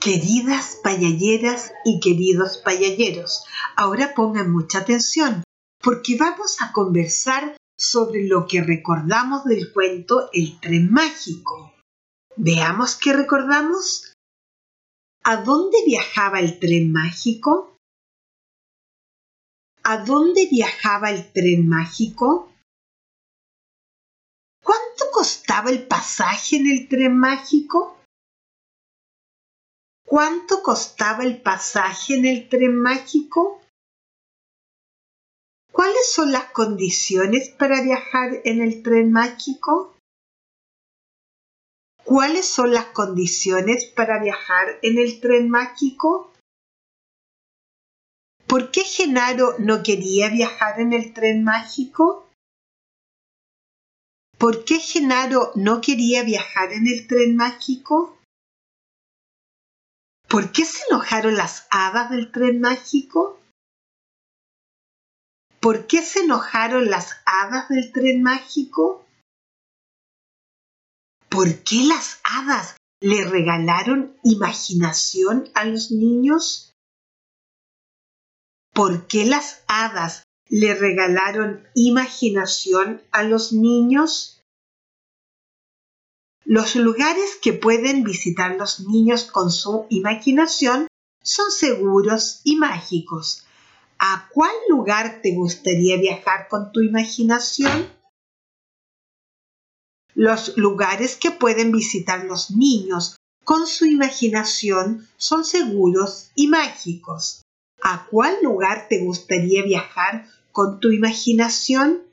Queridas 0.00 0.78
payalleras 0.82 1.72
y 1.84 2.00
queridos 2.00 2.58
payalleros, 2.58 3.44
ahora 3.76 4.14
pongan 4.14 4.52
mucha 4.52 4.78
atención 4.78 5.42
porque 5.82 6.16
vamos 6.16 6.60
a 6.62 6.72
conversar 6.72 7.56
sobre 7.78 8.26
lo 8.26 8.46
que 8.46 8.62
recordamos 8.62 9.44
del 9.44 9.72
cuento 9.72 10.30
El 10.32 10.58
tren 10.60 10.90
mágico. 10.90 11.74
Veamos 12.36 12.96
qué 12.96 13.12
recordamos. 13.12 14.12
¿A 15.24 15.38
dónde 15.38 15.78
viajaba 15.84 16.40
el 16.40 16.58
tren 16.58 16.92
mágico? 16.92 17.76
¿A 19.82 19.98
dónde 20.04 20.46
viajaba 20.50 21.10
el 21.10 21.32
tren 21.32 21.68
mágico? 21.68 22.52
¿Cuánto 24.62 25.04
costaba 25.12 25.70
el 25.70 25.86
pasaje 25.86 26.56
en 26.56 26.66
el 26.66 26.88
tren 26.88 27.16
mágico? 27.16 27.95
¿Cuánto 30.06 30.62
costaba 30.62 31.24
el 31.24 31.42
pasaje 31.42 32.14
en 32.14 32.26
el 32.26 32.48
tren 32.48 32.80
mágico? 32.80 33.60
¿Cuáles 35.72 36.12
son 36.12 36.30
las 36.30 36.44
condiciones 36.52 37.50
para 37.50 37.82
viajar 37.82 38.40
en 38.44 38.62
el 38.62 38.84
tren 38.84 39.10
mágico? 39.10 39.96
¿Cuáles 42.04 42.46
son 42.46 42.72
las 42.72 42.86
condiciones 42.86 43.86
para 43.96 44.22
viajar 44.22 44.78
en 44.82 44.96
el 44.98 45.20
tren 45.20 45.50
mágico? 45.50 46.32
¿Por 48.46 48.70
qué 48.70 48.82
Genaro 48.82 49.56
no 49.58 49.82
quería 49.82 50.28
viajar 50.28 50.80
en 50.80 50.92
el 50.92 51.12
tren 51.12 51.42
mágico? 51.42 52.30
¿Por 54.38 54.64
qué 54.64 54.78
Genaro 54.78 55.50
no 55.56 55.80
quería 55.80 56.22
viajar 56.22 56.72
en 56.72 56.86
el 56.86 57.08
tren 57.08 57.34
mágico? 57.34 58.15
¿Por 60.28 60.50
qué 60.50 60.64
se 60.64 60.82
enojaron 60.90 61.36
las 61.36 61.66
hadas 61.70 62.10
del 62.10 62.32
tren 62.32 62.60
mágico? 62.60 63.40
¿Por 65.60 65.86
qué 65.86 66.02
se 66.02 66.20
enojaron 66.20 66.90
las 66.90 67.16
hadas 67.24 67.68
del 67.68 67.92
tren 67.92 68.22
mágico? 68.22 69.06
¿Por 71.28 71.62
qué 71.62 71.84
las 71.84 72.20
hadas 72.24 72.76
le 73.00 73.24
regalaron 73.24 74.16
imaginación 74.24 75.48
a 75.54 75.64
los 75.64 75.90
niños? 75.90 76.72
¿Por 78.72 79.06
qué 79.06 79.26
las 79.26 79.62
hadas 79.68 80.22
le 80.48 80.74
regalaron 80.74 81.66
imaginación 81.74 83.02
a 83.12 83.22
los 83.22 83.52
niños? 83.52 84.35
Los 86.48 86.76
lugares 86.76 87.36
que 87.42 87.52
pueden 87.52 88.04
visitar 88.04 88.54
los 88.56 88.78
niños 88.78 89.24
con 89.24 89.50
su 89.50 89.86
imaginación 89.90 90.86
son 91.20 91.50
seguros 91.50 92.40
y 92.44 92.54
mágicos. 92.54 93.44
¿A 93.98 94.28
cuál 94.32 94.52
lugar 94.68 95.22
te 95.24 95.34
gustaría 95.34 95.96
viajar 95.96 96.46
con 96.46 96.70
tu 96.70 96.82
imaginación? 96.82 97.90
Los 100.14 100.56
lugares 100.56 101.16
que 101.16 101.32
pueden 101.32 101.72
visitar 101.72 102.24
los 102.26 102.52
niños 102.52 103.16
con 103.42 103.66
su 103.66 103.84
imaginación 103.84 105.08
son 105.16 105.44
seguros 105.44 106.30
y 106.36 106.46
mágicos. 106.46 107.42
¿A 107.82 108.06
cuál 108.06 108.36
lugar 108.40 108.86
te 108.88 109.04
gustaría 109.04 109.64
viajar 109.64 110.28
con 110.52 110.78
tu 110.78 110.92
imaginación? 110.92 112.05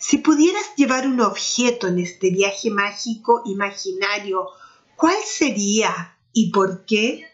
Si 0.00 0.18
pudieras 0.18 0.74
llevar 0.76 1.06
un 1.06 1.20
objeto 1.20 1.86
en 1.86 1.98
este 1.98 2.30
viaje 2.30 2.70
mágico 2.70 3.42
imaginario, 3.44 4.48
¿cuál 4.96 5.16
sería 5.24 6.18
y 6.32 6.50
por 6.50 6.84
qué? 6.86 7.26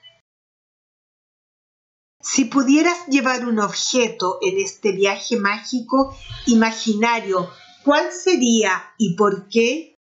Si 2.21 2.47
pudieras 2.47 3.07
llevar 3.07 3.47
un 3.47 3.61
objeto 3.61 4.39
en 4.43 4.59
este 4.59 4.93
viaje 4.93 5.37
mágico 5.37 6.17
imaginario, 6.47 7.49
¿Cuál 7.87 8.11
sería 8.11 8.83
y 8.99 9.15
por 9.15 9.49
qué? 9.49 9.95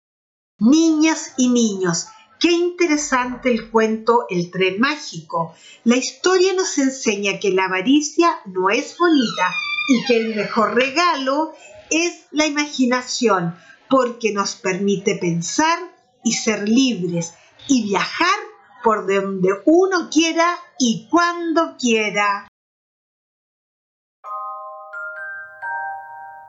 Niñas 0.60 1.34
y 1.36 1.48
niños, 1.48 2.06
qué 2.38 2.52
interesante 2.52 3.50
el 3.50 3.72
cuento 3.72 4.26
El 4.30 4.52
tren 4.52 4.78
mágico. 4.78 5.52
La 5.82 5.96
historia 5.96 6.52
nos 6.54 6.78
enseña 6.78 7.40
que 7.40 7.50
la 7.50 7.64
avaricia 7.64 8.38
no 8.46 8.70
es 8.70 8.96
bonita 8.96 9.50
y 9.88 10.04
que 10.04 10.16
el 10.16 10.36
mejor 10.36 10.76
regalo 10.76 11.54
es 11.92 12.26
la 12.30 12.46
imaginación, 12.46 13.54
porque 13.90 14.32
nos 14.32 14.54
permite 14.54 15.16
pensar 15.16 15.78
y 16.24 16.32
ser 16.32 16.66
libres 16.66 17.34
y 17.68 17.84
viajar 17.84 18.38
por 18.82 19.06
donde 19.06 19.50
uno 19.66 20.08
quiera 20.10 20.56
y 20.78 21.06
cuando 21.10 21.76
quiera. 21.78 22.48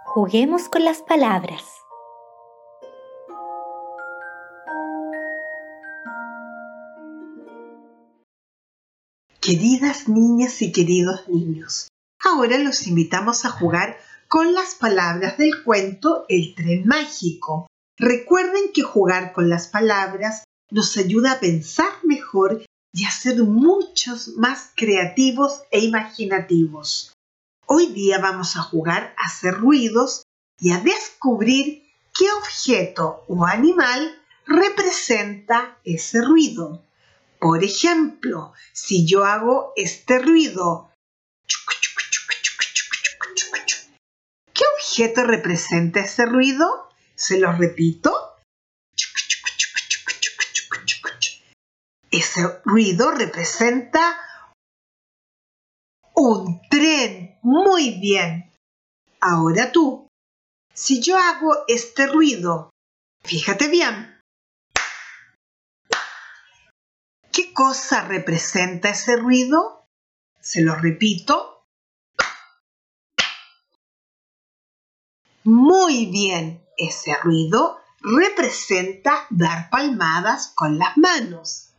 Juguemos 0.05 0.69
con 0.69 0.85
las 0.85 1.01
palabras. 1.01 1.63
Queridas 9.41 10.07
niñas 10.07 10.61
y 10.61 10.71
queridos 10.71 11.27
niños, 11.27 11.89
ahora 12.23 12.57
los 12.59 12.87
invitamos 12.87 13.43
a 13.43 13.49
jugar 13.49 13.97
con 14.33 14.55
las 14.55 14.73
palabras 14.73 15.37
del 15.37 15.63
cuento 15.63 16.25
El 16.27 16.55
tren 16.55 16.87
mágico. 16.87 17.67
Recuerden 17.99 18.71
que 18.73 18.81
jugar 18.81 19.31
con 19.31 19.47
las 19.47 19.67
palabras 19.67 20.43
nos 20.71 20.97
ayuda 20.97 21.33
a 21.33 21.39
pensar 21.39 21.91
mejor 22.01 22.65
y 22.91 23.05
a 23.05 23.11
ser 23.11 23.43
muchos 23.43 24.29
más 24.29 24.71
creativos 24.75 25.61
e 25.69 25.81
imaginativos. 25.81 27.13
Hoy 27.67 27.93
día 27.93 28.17
vamos 28.17 28.55
a 28.55 28.63
jugar 28.63 29.13
a 29.19 29.27
hacer 29.27 29.53
ruidos 29.53 30.23
y 30.59 30.71
a 30.71 30.79
descubrir 30.79 31.83
qué 32.17 32.25
objeto 32.31 33.25
o 33.27 33.45
animal 33.45 34.19
representa 34.47 35.77
ese 35.83 36.23
ruido. 36.23 36.83
Por 37.39 37.63
ejemplo, 37.63 38.53
si 38.71 39.05
yo 39.05 39.25
hago 39.25 39.73
este 39.75 40.17
ruido, 40.17 40.89
¿qué 41.45 41.55
objeto 44.93 45.23
representa 45.23 46.01
ese 46.01 46.23
ruido? 46.25 46.89
Se 47.15 47.39
lo 47.39 47.51
repito. 47.51 48.11
Ese 52.11 52.61
ruido 52.63 53.09
representa 53.09 54.19
un 56.13 56.61
tren. 56.69 57.39
Muy 57.41 57.99
bien. 57.99 58.51
Ahora 59.19 59.71
tú. 59.71 60.07
Si 60.75 61.01
yo 61.01 61.17
hago 61.17 61.65
este 61.67 62.05
ruido, 62.05 62.69
fíjate 63.23 63.69
bien. 63.69 64.19
¿Qué 67.31 67.51
cosa 67.51 68.07
representa 68.07 68.89
ese 68.89 69.15
ruido? 69.15 69.87
Se 70.39 70.61
lo 70.61 70.75
repito. 70.75 71.52
Muy 75.43 76.07
bien. 76.07 76.65
Ese 76.77 77.15
ruido 77.17 77.79
representa 78.01 79.27
dar 79.29 79.69
palmadas 79.69 80.51
con 80.55 80.77
las 80.79 80.97
manos. 80.97 81.69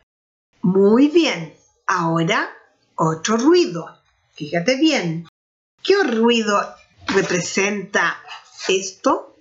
Muy 0.62 1.08
bien. 1.08 1.56
Ahora 1.86 2.50
otro 2.96 3.36
ruido. 3.36 4.00
Fíjate 4.32 4.76
bien, 4.76 5.28
¿qué 5.82 6.02
ruido 6.02 6.74
representa 7.06 8.20
esto? 8.68 9.36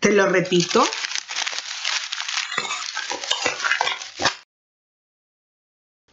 Te 0.00 0.12
lo 0.12 0.26
repito. 0.26 0.84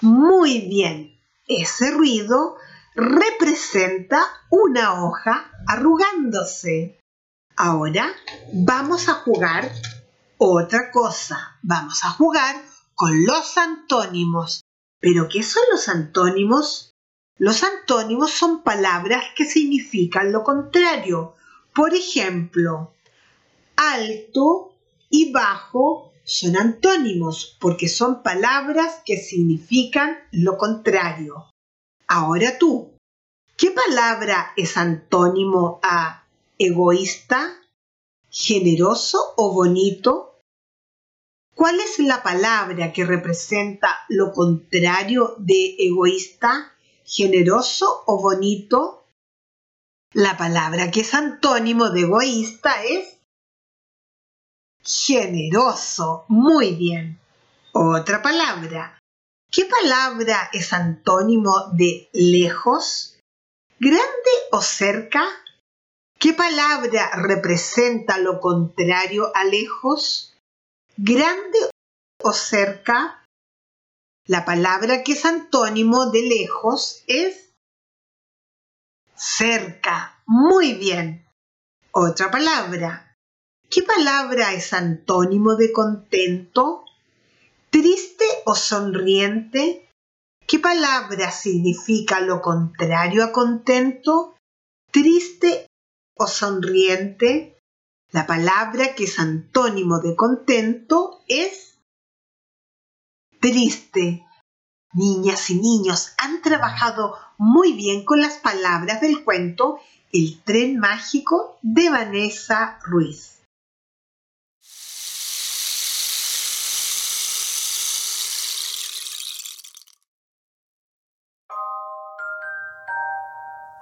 Muy 0.02 0.62
bien, 0.62 1.20
ese 1.48 1.92
ruido 1.92 2.58
representa 2.98 4.20
una 4.50 5.04
hoja 5.06 5.52
arrugándose. 5.68 7.00
Ahora 7.56 8.12
vamos 8.52 9.08
a 9.08 9.14
jugar 9.14 9.72
otra 10.40 10.90
cosa. 10.92 11.60
Vamos 11.62 12.04
a 12.04 12.10
jugar 12.10 12.56
con 12.96 13.24
los 13.26 13.56
antónimos. 13.58 14.64
¿Pero 15.00 15.30
qué 15.30 15.44
son 15.44 15.62
los 15.72 15.88
antónimos? 15.90 16.96
Los 17.38 17.62
antónimos 17.64 18.32
son 18.32 18.64
palabras 18.64 19.24
que 19.36 19.46
significan 19.46 20.32
lo 20.32 20.44
contrario. 20.44 21.36
Por 21.76 21.94
ejemplo, 21.94 22.96
alto 23.76 24.74
y 25.12 25.32
bajo 25.32 26.14
son 26.24 26.58
antónimos 26.58 27.56
porque 27.60 27.88
son 27.88 28.24
palabras 28.24 29.02
que 29.06 29.18
significan 29.18 30.18
lo 30.32 30.58
contrario. 30.58 31.46
Ahora 32.08 32.58
tú, 32.58 32.98
¿qué 33.58 33.72
palabra 33.72 34.54
es 34.56 34.78
antónimo 34.78 35.80
a 35.84 36.26
egoísta, 36.58 37.62
generoso 38.30 39.34
o 39.36 39.54
bonito? 39.54 40.42
¿Cuál 41.56 41.80
es 41.80 42.00
la 42.00 42.24
palabra 42.24 42.94
que 42.94 43.06
representa 43.06 44.06
lo 44.10 44.32
contrario 44.32 45.36
de 45.40 45.76
egoísta, 45.80 46.74
generoso 47.04 48.04
o 48.06 48.22
bonito? 48.22 49.06
La 50.14 50.38
palabra 50.38 50.92
que 50.92 51.02
es 51.02 51.14
antónimo 51.14 51.90
de 51.90 52.02
egoísta 52.02 52.84
es 52.84 53.18
Generoso. 54.88 56.24
Muy 56.30 56.74
bien. 56.76 57.20
Otra 57.74 58.22
palabra. 58.22 58.97
¿Qué 59.50 59.66
palabra 59.66 60.50
es 60.52 60.74
antónimo 60.74 61.72
de 61.74 62.10
lejos? 62.14 63.18
¿Grande 63.80 64.32
o 64.52 64.62
cerca? 64.62 65.26
¿Qué 66.20 66.34
palabra 66.34 67.12
representa 67.16 68.18
lo 68.18 68.40
contrario 68.40 69.32
a 69.36 69.46
lejos? 69.46 70.36
¿Grande 70.98 71.60
o 72.22 72.34
cerca? 72.34 73.24
La 74.26 74.44
palabra 74.44 75.04
que 75.04 75.14
es 75.14 75.26
antónimo 75.26 76.12
de 76.12 76.24
lejos 76.24 77.04
es 77.08 77.54
cerca. 79.16 80.22
Muy 80.26 80.74
bien. 80.74 81.26
Otra 81.92 82.30
palabra. 82.30 83.16
¿Qué 83.70 83.84
palabra 83.84 84.54
es 84.54 84.74
antónimo 84.74 85.56
de 85.56 85.72
contento? 85.72 86.87
¿Triste 87.70 88.26
o 88.46 88.56
sonriente? 88.56 89.90
¿Qué 90.48 90.60
palabra 90.60 91.32
significa 91.32 92.22
lo 92.22 92.42
contrario 92.42 93.24
a 93.24 93.34
contento? 93.34 94.36
¿Triste 94.92 95.68
o 96.18 96.28
sonriente? 96.28 97.60
La 98.12 98.26
palabra 98.26 98.96
que 98.96 99.04
es 99.04 99.20
antónimo 99.20 100.00
de 100.00 100.16
contento 100.16 101.22
es 101.28 101.78
triste. 103.42 104.26
Niñas 104.94 105.50
y 105.50 105.56
niños 105.56 106.14
han 106.18 106.42
trabajado 106.42 107.16
muy 107.38 107.74
bien 107.74 108.06
con 108.06 108.22
las 108.22 108.36
palabras 108.38 109.02
del 109.02 109.26
cuento 109.26 109.80
El 110.14 110.42
tren 110.44 110.80
mágico 110.80 111.60
de 111.62 111.90
Vanessa 111.90 112.80
Ruiz. 112.86 113.37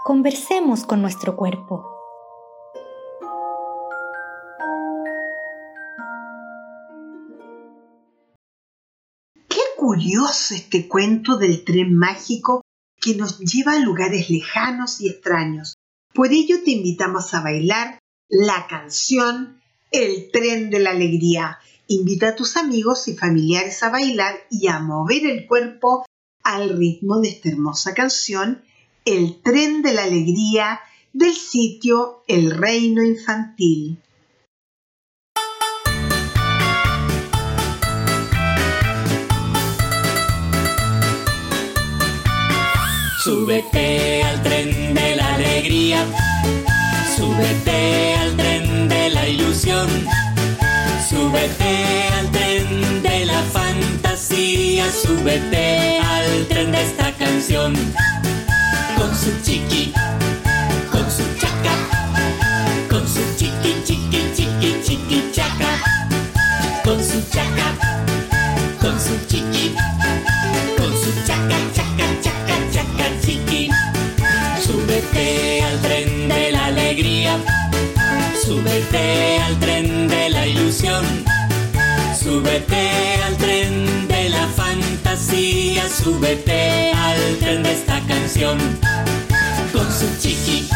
Conversemos 0.07 0.85
con 0.85 1.01
nuestro 1.01 1.35
cuerpo. 1.35 1.83
Qué 9.49 9.61
curioso 9.75 10.53
este 10.53 10.87
cuento 10.87 11.37
del 11.37 11.63
tren 11.63 11.97
mágico 11.97 12.61
que 13.01 13.15
nos 13.15 13.39
lleva 13.39 13.71
a 13.71 13.79
lugares 13.79 14.29
lejanos 14.29 15.01
y 15.01 15.09
extraños. 15.09 15.73
Por 16.13 16.31
ello 16.31 16.57
te 16.63 16.69
invitamos 16.69 17.33
a 17.33 17.41
bailar 17.41 17.97
la 18.29 18.67
canción 18.67 19.59
El 19.89 20.29
tren 20.29 20.69
de 20.69 20.81
la 20.81 20.91
alegría. 20.91 21.57
Invita 21.87 22.27
a 22.27 22.35
tus 22.35 22.57
amigos 22.57 23.07
y 23.07 23.17
familiares 23.17 23.81
a 23.81 23.89
bailar 23.89 24.35
y 24.51 24.67
a 24.67 24.77
mover 24.77 25.25
el 25.25 25.47
cuerpo 25.47 26.05
al 26.43 26.77
ritmo 26.77 27.21
de 27.21 27.29
esta 27.29 27.49
hermosa 27.49 27.95
canción 27.95 28.63
el 29.05 29.39
tren 29.43 29.83
de 29.83 29.93
la 29.93 30.03
alegría 30.03 30.79
del 31.13 31.35
sitio 31.35 32.23
El 32.27 32.49
Reino 32.49 33.03
Infantil. 33.03 33.99
Súbete 43.23 44.23
al 44.23 44.41
tren 44.41 44.93
de 44.95 45.15
la 45.15 45.35
alegría, 45.35 46.03
súbete 47.15 48.15
al 48.15 48.35
tren 48.35 48.89
de 48.89 49.09
la 49.11 49.27
ilusión, 49.27 49.87
súbete 51.07 52.07
al 52.19 52.31
tren 52.31 53.03
de 53.03 53.25
la 53.25 53.41
fantasía, 53.43 54.91
súbete 54.91 55.99
al 55.99 56.47
tren 56.47 56.71
de 56.71 56.81
esta 56.81 57.11
canción 57.13 57.75
su 59.25 59.31
chiqui, 59.41 59.91
con 60.91 61.09
su 61.09 61.23
chaca, 61.41 61.75
con 62.87 63.07
su 63.07 63.21
chiqui, 63.35 63.73
chiqui, 63.83 64.21
chiqui, 64.35 64.81
chiqui, 64.85 65.31
chaca, 65.33 65.71
con 66.83 67.03
su 67.03 67.19
chaca, 67.33 67.67
con 68.79 68.99
su 68.99 69.15
chiqui, 69.25 69.73
con 70.77 70.91
su 71.01 71.11
chaca, 71.25 71.57
chaca, 71.73 72.07
chaca, 72.21 72.55
chaca, 72.71 73.07
chiqui. 73.23 73.71
Súbete 74.63 75.63
al 75.63 75.79
tren 75.79 76.27
de 76.27 76.51
la 76.51 76.65
alegría, 76.65 77.39
súbete 78.45 79.39
al 79.39 79.57
tren 79.57 80.07
de 80.07 80.29
la 80.29 80.45
ilusión, 80.45 81.03
súbete 82.21 82.91
al 83.25 83.35
tren 83.37 84.07
de 84.07 84.29
la 84.29 84.45
fantasía, 84.55 85.04
súbete 85.89 86.91
al 86.91 87.37
tren 87.39 87.63
de 87.63 87.73
esta 87.73 87.99
canción. 88.07 88.57
Con 89.73 89.87
su 89.91 90.07
chiqui, 90.19 90.67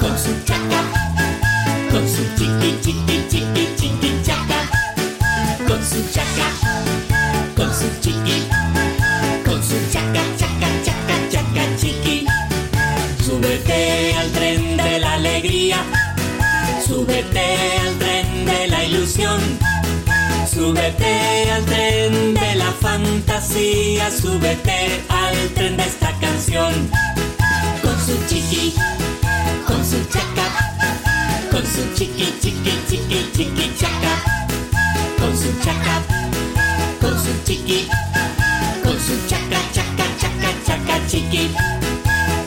con 0.00 0.18
su 0.18 0.32
chaca, 0.44 0.82
con 1.90 2.08
su 2.08 2.22
chiqui, 2.36 2.78
chiqui, 2.82 3.16
chiqui, 3.28 3.68
chiqui, 3.76 4.10
chaca, 4.24 4.60
con 5.66 5.80
su 5.84 6.00
chaca, 6.14 6.48
con 7.56 7.70
su 7.72 7.88
chiqui, 8.00 8.48
con 9.44 9.62
su 9.62 9.76
chaca, 9.92 10.22
chaca, 10.38 10.68
chaca, 10.84 11.16
chaca, 11.30 11.64
chiqui. 11.76 12.26
Súbete 13.24 14.14
al 14.14 14.30
tren 14.32 14.76
de 14.76 14.98
la 14.98 15.12
alegría, 15.14 15.78
súbete 16.86 17.78
al 17.84 17.94
tren 17.98 18.46
de 18.46 18.66
la 18.68 18.84
ilusión. 18.84 19.40
Súbete 20.52 21.50
al 21.52 21.64
tren 21.64 22.34
de 22.34 22.54
la 22.56 22.72
fantasía, 22.80 24.10
súbete 24.10 25.00
al 25.08 25.48
tren 25.54 25.76
de 25.76 25.84
esta 25.84 26.12
canción. 26.20 26.90
Su 28.06 28.16
chiqui, 28.26 28.74
con 29.66 29.84
su 29.84 30.02
chaca, 30.06 30.46
con 31.50 31.62
su 31.64 31.82
chiqui, 31.94 32.34
chiqui, 32.40 32.72
chiqui, 32.88 33.30
chiqui, 33.36 33.72
chaca, 33.78 34.14
con 35.18 35.36
su 35.36 35.52
chaca, 35.62 36.02
con 37.00 37.12
su 37.22 37.30
chiqui, 37.44 37.88
con 38.82 38.98
su 38.98 39.14
chaca, 39.28 39.60
chaca, 39.72 40.06
chaca, 40.18 40.50
chaca, 40.66 41.06
chiqui, 41.06 41.50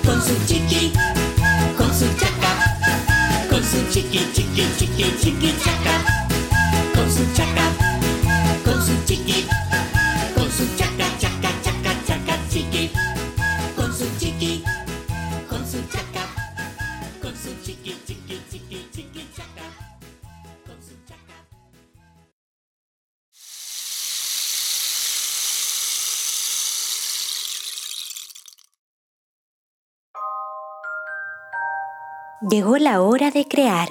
con 0.04 0.22
su 0.22 0.36
chiqui, 0.48 0.92
con 1.78 1.94
su 1.94 2.08
chaca, 2.18 2.78
con 3.50 3.64
su 3.64 3.88
chiqui, 3.90 4.28
chiqui, 4.34 4.68
chiqui, 4.78 5.16
chiqui, 5.22 5.54
chaca, 5.64 6.28
con 6.94 7.10
su 7.10 7.24
chaca, 7.36 7.83
Llegó 32.50 32.76
la 32.78 33.02
hora 33.02 33.32
de 33.32 33.46
crear. 33.46 33.88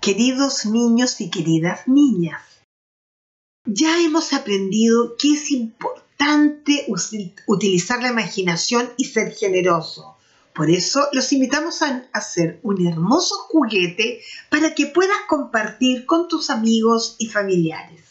Queridos 0.00 0.64
niños 0.64 1.20
y 1.20 1.28
queridas 1.28 1.86
niñas, 1.86 2.40
ya 3.66 4.00
hemos 4.00 4.32
aprendido 4.32 5.16
que 5.18 5.34
es 5.34 5.50
importante 5.50 6.86
utilizar 7.46 8.00
la 8.00 8.08
imaginación 8.08 8.88
y 8.96 9.04
ser 9.04 9.34
generoso. 9.34 10.16
Por 10.54 10.70
eso 10.70 11.08
los 11.12 11.30
invitamos 11.34 11.82
a 11.82 12.08
hacer 12.14 12.58
un 12.62 12.86
hermoso 12.86 13.34
juguete 13.50 14.22
para 14.48 14.74
que 14.74 14.86
puedas 14.86 15.18
compartir 15.28 16.06
con 16.06 16.26
tus 16.26 16.48
amigos 16.48 17.16
y 17.18 17.26
familiares. 17.26 18.07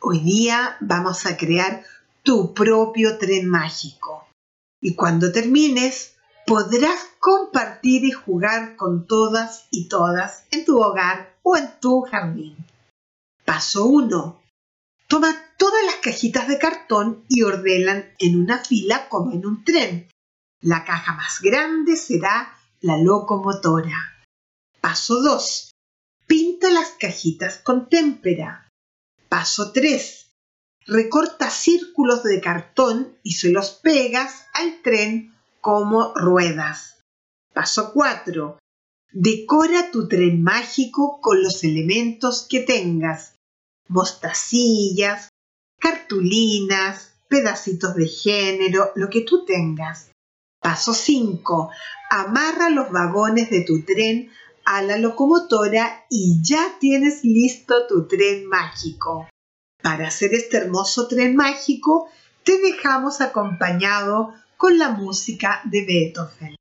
Hoy 0.00 0.20
día 0.20 0.76
vamos 0.78 1.26
a 1.26 1.36
crear 1.36 1.82
tu 2.22 2.54
propio 2.54 3.18
tren 3.18 3.48
mágico. 3.48 4.28
Y 4.80 4.94
cuando 4.94 5.32
termines, 5.32 6.14
podrás 6.46 7.00
compartir 7.18 8.04
y 8.04 8.12
jugar 8.12 8.76
con 8.76 9.08
todas 9.08 9.66
y 9.72 9.88
todas 9.88 10.44
en 10.52 10.64
tu 10.64 10.80
hogar 10.80 11.36
o 11.42 11.56
en 11.56 11.80
tu 11.80 12.02
jardín. 12.02 12.56
Paso 13.44 13.86
1. 13.86 14.40
Toma 15.08 15.34
todas 15.56 15.84
las 15.84 15.96
cajitas 15.96 16.46
de 16.46 16.58
cartón 16.58 17.24
y 17.28 17.42
ordenan 17.42 18.12
en 18.20 18.40
una 18.40 18.58
fila 18.58 19.08
como 19.08 19.32
en 19.32 19.44
un 19.44 19.64
tren. 19.64 20.08
La 20.60 20.84
caja 20.84 21.14
más 21.14 21.40
grande 21.40 21.96
será 21.96 22.56
la 22.80 22.98
locomotora. 22.98 24.14
Paso 24.80 25.20
2. 25.22 25.72
Pinta 26.28 26.70
las 26.70 26.90
cajitas 27.00 27.58
con 27.58 27.88
témpera. 27.88 28.67
Paso 29.28 29.72
3. 29.72 30.26
Recorta 30.86 31.50
círculos 31.50 32.22
de 32.22 32.40
cartón 32.40 33.18
y 33.22 33.32
se 33.32 33.50
los 33.50 33.70
pegas 33.70 34.46
al 34.54 34.80
tren 34.82 35.34
como 35.60 36.14
ruedas. 36.14 37.02
Paso 37.52 37.92
4. 37.92 38.58
Decora 39.12 39.90
tu 39.90 40.08
tren 40.08 40.42
mágico 40.42 41.20
con 41.20 41.42
los 41.42 41.62
elementos 41.62 42.46
que 42.48 42.60
tengas. 42.60 43.34
Mostacillas, 43.88 45.28
cartulinas, 45.78 47.12
pedacitos 47.28 47.94
de 47.94 48.06
género, 48.06 48.92
lo 48.94 49.10
que 49.10 49.20
tú 49.20 49.44
tengas. 49.44 50.10
Paso 50.60 50.94
5. 50.94 51.70
Amarra 52.10 52.70
los 52.70 52.90
vagones 52.90 53.50
de 53.50 53.62
tu 53.62 53.82
tren 53.82 54.30
a 54.70 54.82
la 54.82 54.98
locomotora 54.98 56.04
y 56.10 56.42
ya 56.42 56.76
tienes 56.78 57.24
listo 57.24 57.86
tu 57.86 58.06
tren 58.06 58.44
mágico. 58.44 59.26
Para 59.82 60.08
hacer 60.08 60.34
este 60.34 60.58
hermoso 60.58 61.08
tren 61.08 61.36
mágico, 61.36 62.10
te 62.44 62.58
dejamos 62.58 63.22
acompañado 63.22 64.34
con 64.58 64.78
la 64.78 64.90
música 64.90 65.62
de 65.64 65.86
Beethoven. 65.86 66.57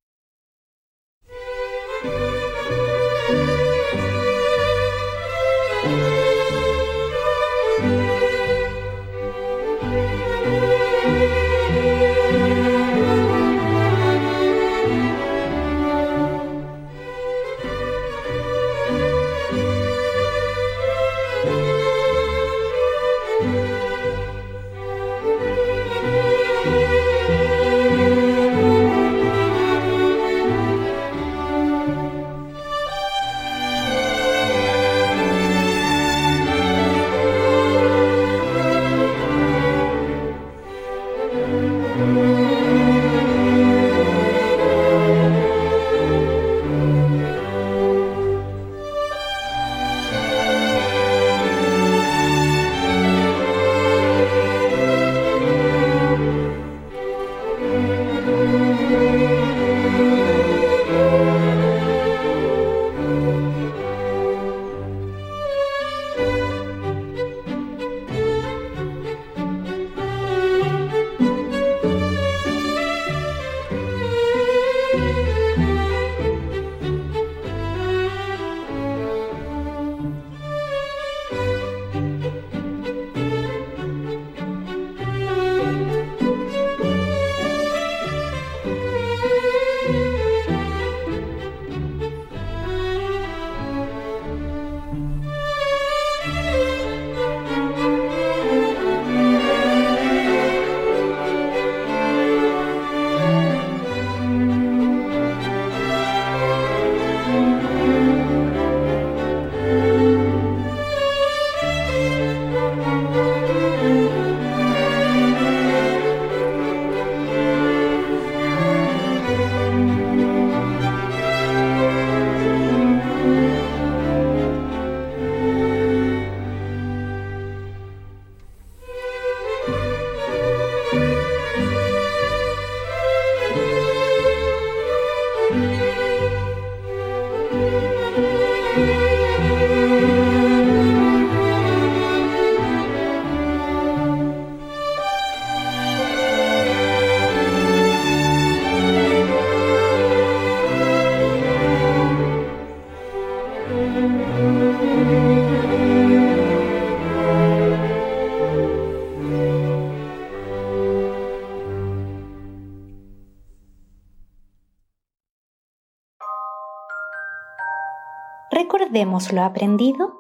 Recordemos 168.88 169.34
lo 169.34 169.44
aprendido. 169.44 170.18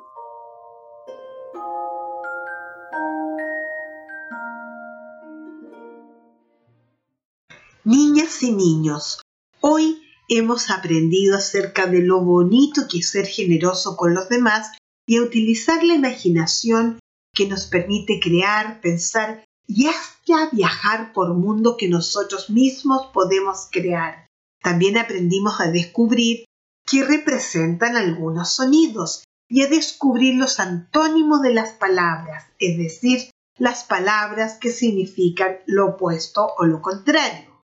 Niñas 7.85 8.43
y 8.43 8.51
niños, 8.51 9.21
hoy 9.61 10.01
hemos 10.27 10.69
aprendido 10.69 11.37
acerca 11.37 11.87
de 11.87 12.01
lo 12.01 12.19
bonito 12.19 12.81
que 12.91 12.97
es 12.97 13.09
ser 13.09 13.25
generoso 13.25 13.95
con 13.95 14.13
los 14.13 14.27
demás 14.27 14.77
y 15.07 15.15
a 15.15 15.21
utilizar 15.21 15.81
la 15.85 15.93
imaginación 15.93 16.99
que 17.33 17.47
nos 17.47 17.67
permite 17.67 18.19
crear, 18.19 18.81
pensar 18.81 19.45
y 19.65 19.87
hasta 19.87 20.49
viajar 20.51 21.13
por 21.13 21.33
mundo 21.33 21.77
que 21.77 21.87
nosotros 21.87 22.49
mismos 22.49 23.11
podemos 23.13 23.69
crear. 23.71 24.27
También 24.61 24.97
aprendimos 24.97 25.61
a 25.61 25.71
descubrir 25.71 26.46
que 26.87 27.03
representan 27.03 27.97
algunos 27.97 28.51
sonidos 28.51 29.23
y 29.49 29.61
a 29.61 29.67
descubrir 29.67 30.35
los 30.35 30.59
antónimos 30.59 31.41
de 31.41 31.53
las 31.53 31.71
palabras, 31.73 32.45
es 32.59 32.77
decir, 32.77 33.29
las 33.59 33.83
palabras 33.83 34.57
que 34.59 34.71
significan 34.71 35.57
lo 35.65 35.87
opuesto 35.87 36.53
o 36.57 36.65
lo 36.65 36.81
contrario. 36.81 37.61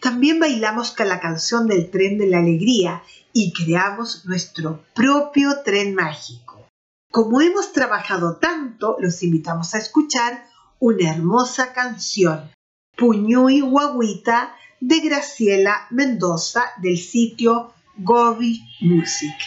También 0.00 0.40
bailamos 0.40 0.92
con 0.92 1.08
la 1.08 1.20
canción 1.20 1.66
del 1.66 1.90
tren 1.90 2.18
de 2.18 2.26
la 2.26 2.38
alegría 2.38 3.02
y 3.32 3.52
creamos 3.52 4.24
nuestro 4.26 4.84
propio 4.94 5.62
tren 5.64 5.94
mágico. 5.94 6.66
Como 7.10 7.40
hemos 7.40 7.72
trabajado 7.72 8.36
tanto, 8.36 8.96
los 8.98 9.22
invitamos 9.22 9.74
a 9.74 9.78
escuchar 9.78 10.46
una 10.78 11.10
hermosa 11.10 11.72
canción, 11.72 12.50
Puñuy 12.96 13.60
Guaguita, 13.60 14.56
de 14.80 15.00
Graciela 15.00 15.86
Mendoza, 15.90 16.64
del 16.78 16.98
sitio 16.98 17.72
Gobi 18.02 18.60
Music. 18.82 19.38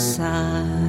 inside. 0.00 0.79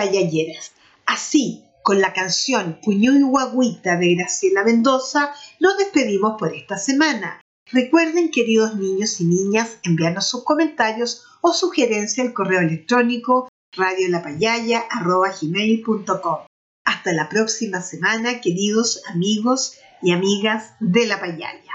Payalleras, 0.00 0.72
así 1.04 1.62
con 1.82 2.00
la 2.00 2.14
canción 2.14 2.78
Puño 2.82 3.12
y 3.12 3.22
Guagüita 3.22 3.98
de 3.98 4.14
Graciela 4.14 4.64
Mendoza, 4.64 5.34
nos 5.58 5.76
despedimos 5.76 6.38
por 6.38 6.54
esta 6.54 6.78
semana. 6.78 7.42
Recuerden, 7.70 8.30
queridos 8.30 8.76
niños 8.76 9.20
y 9.20 9.24
niñas, 9.24 9.76
enviarnos 9.82 10.26
sus 10.26 10.42
comentarios 10.42 11.26
o 11.42 11.52
sugerencias 11.52 12.26
al 12.26 12.32
correo 12.32 12.60
electrónico 12.60 13.50
radiolapayaya.com. 13.76 16.38
Hasta 16.86 17.12
la 17.12 17.28
próxima 17.28 17.82
semana, 17.82 18.40
queridos 18.40 19.02
amigos 19.10 19.74
y 20.00 20.12
amigas 20.12 20.76
de 20.80 21.04
la 21.04 21.20
Payaya. 21.20 21.74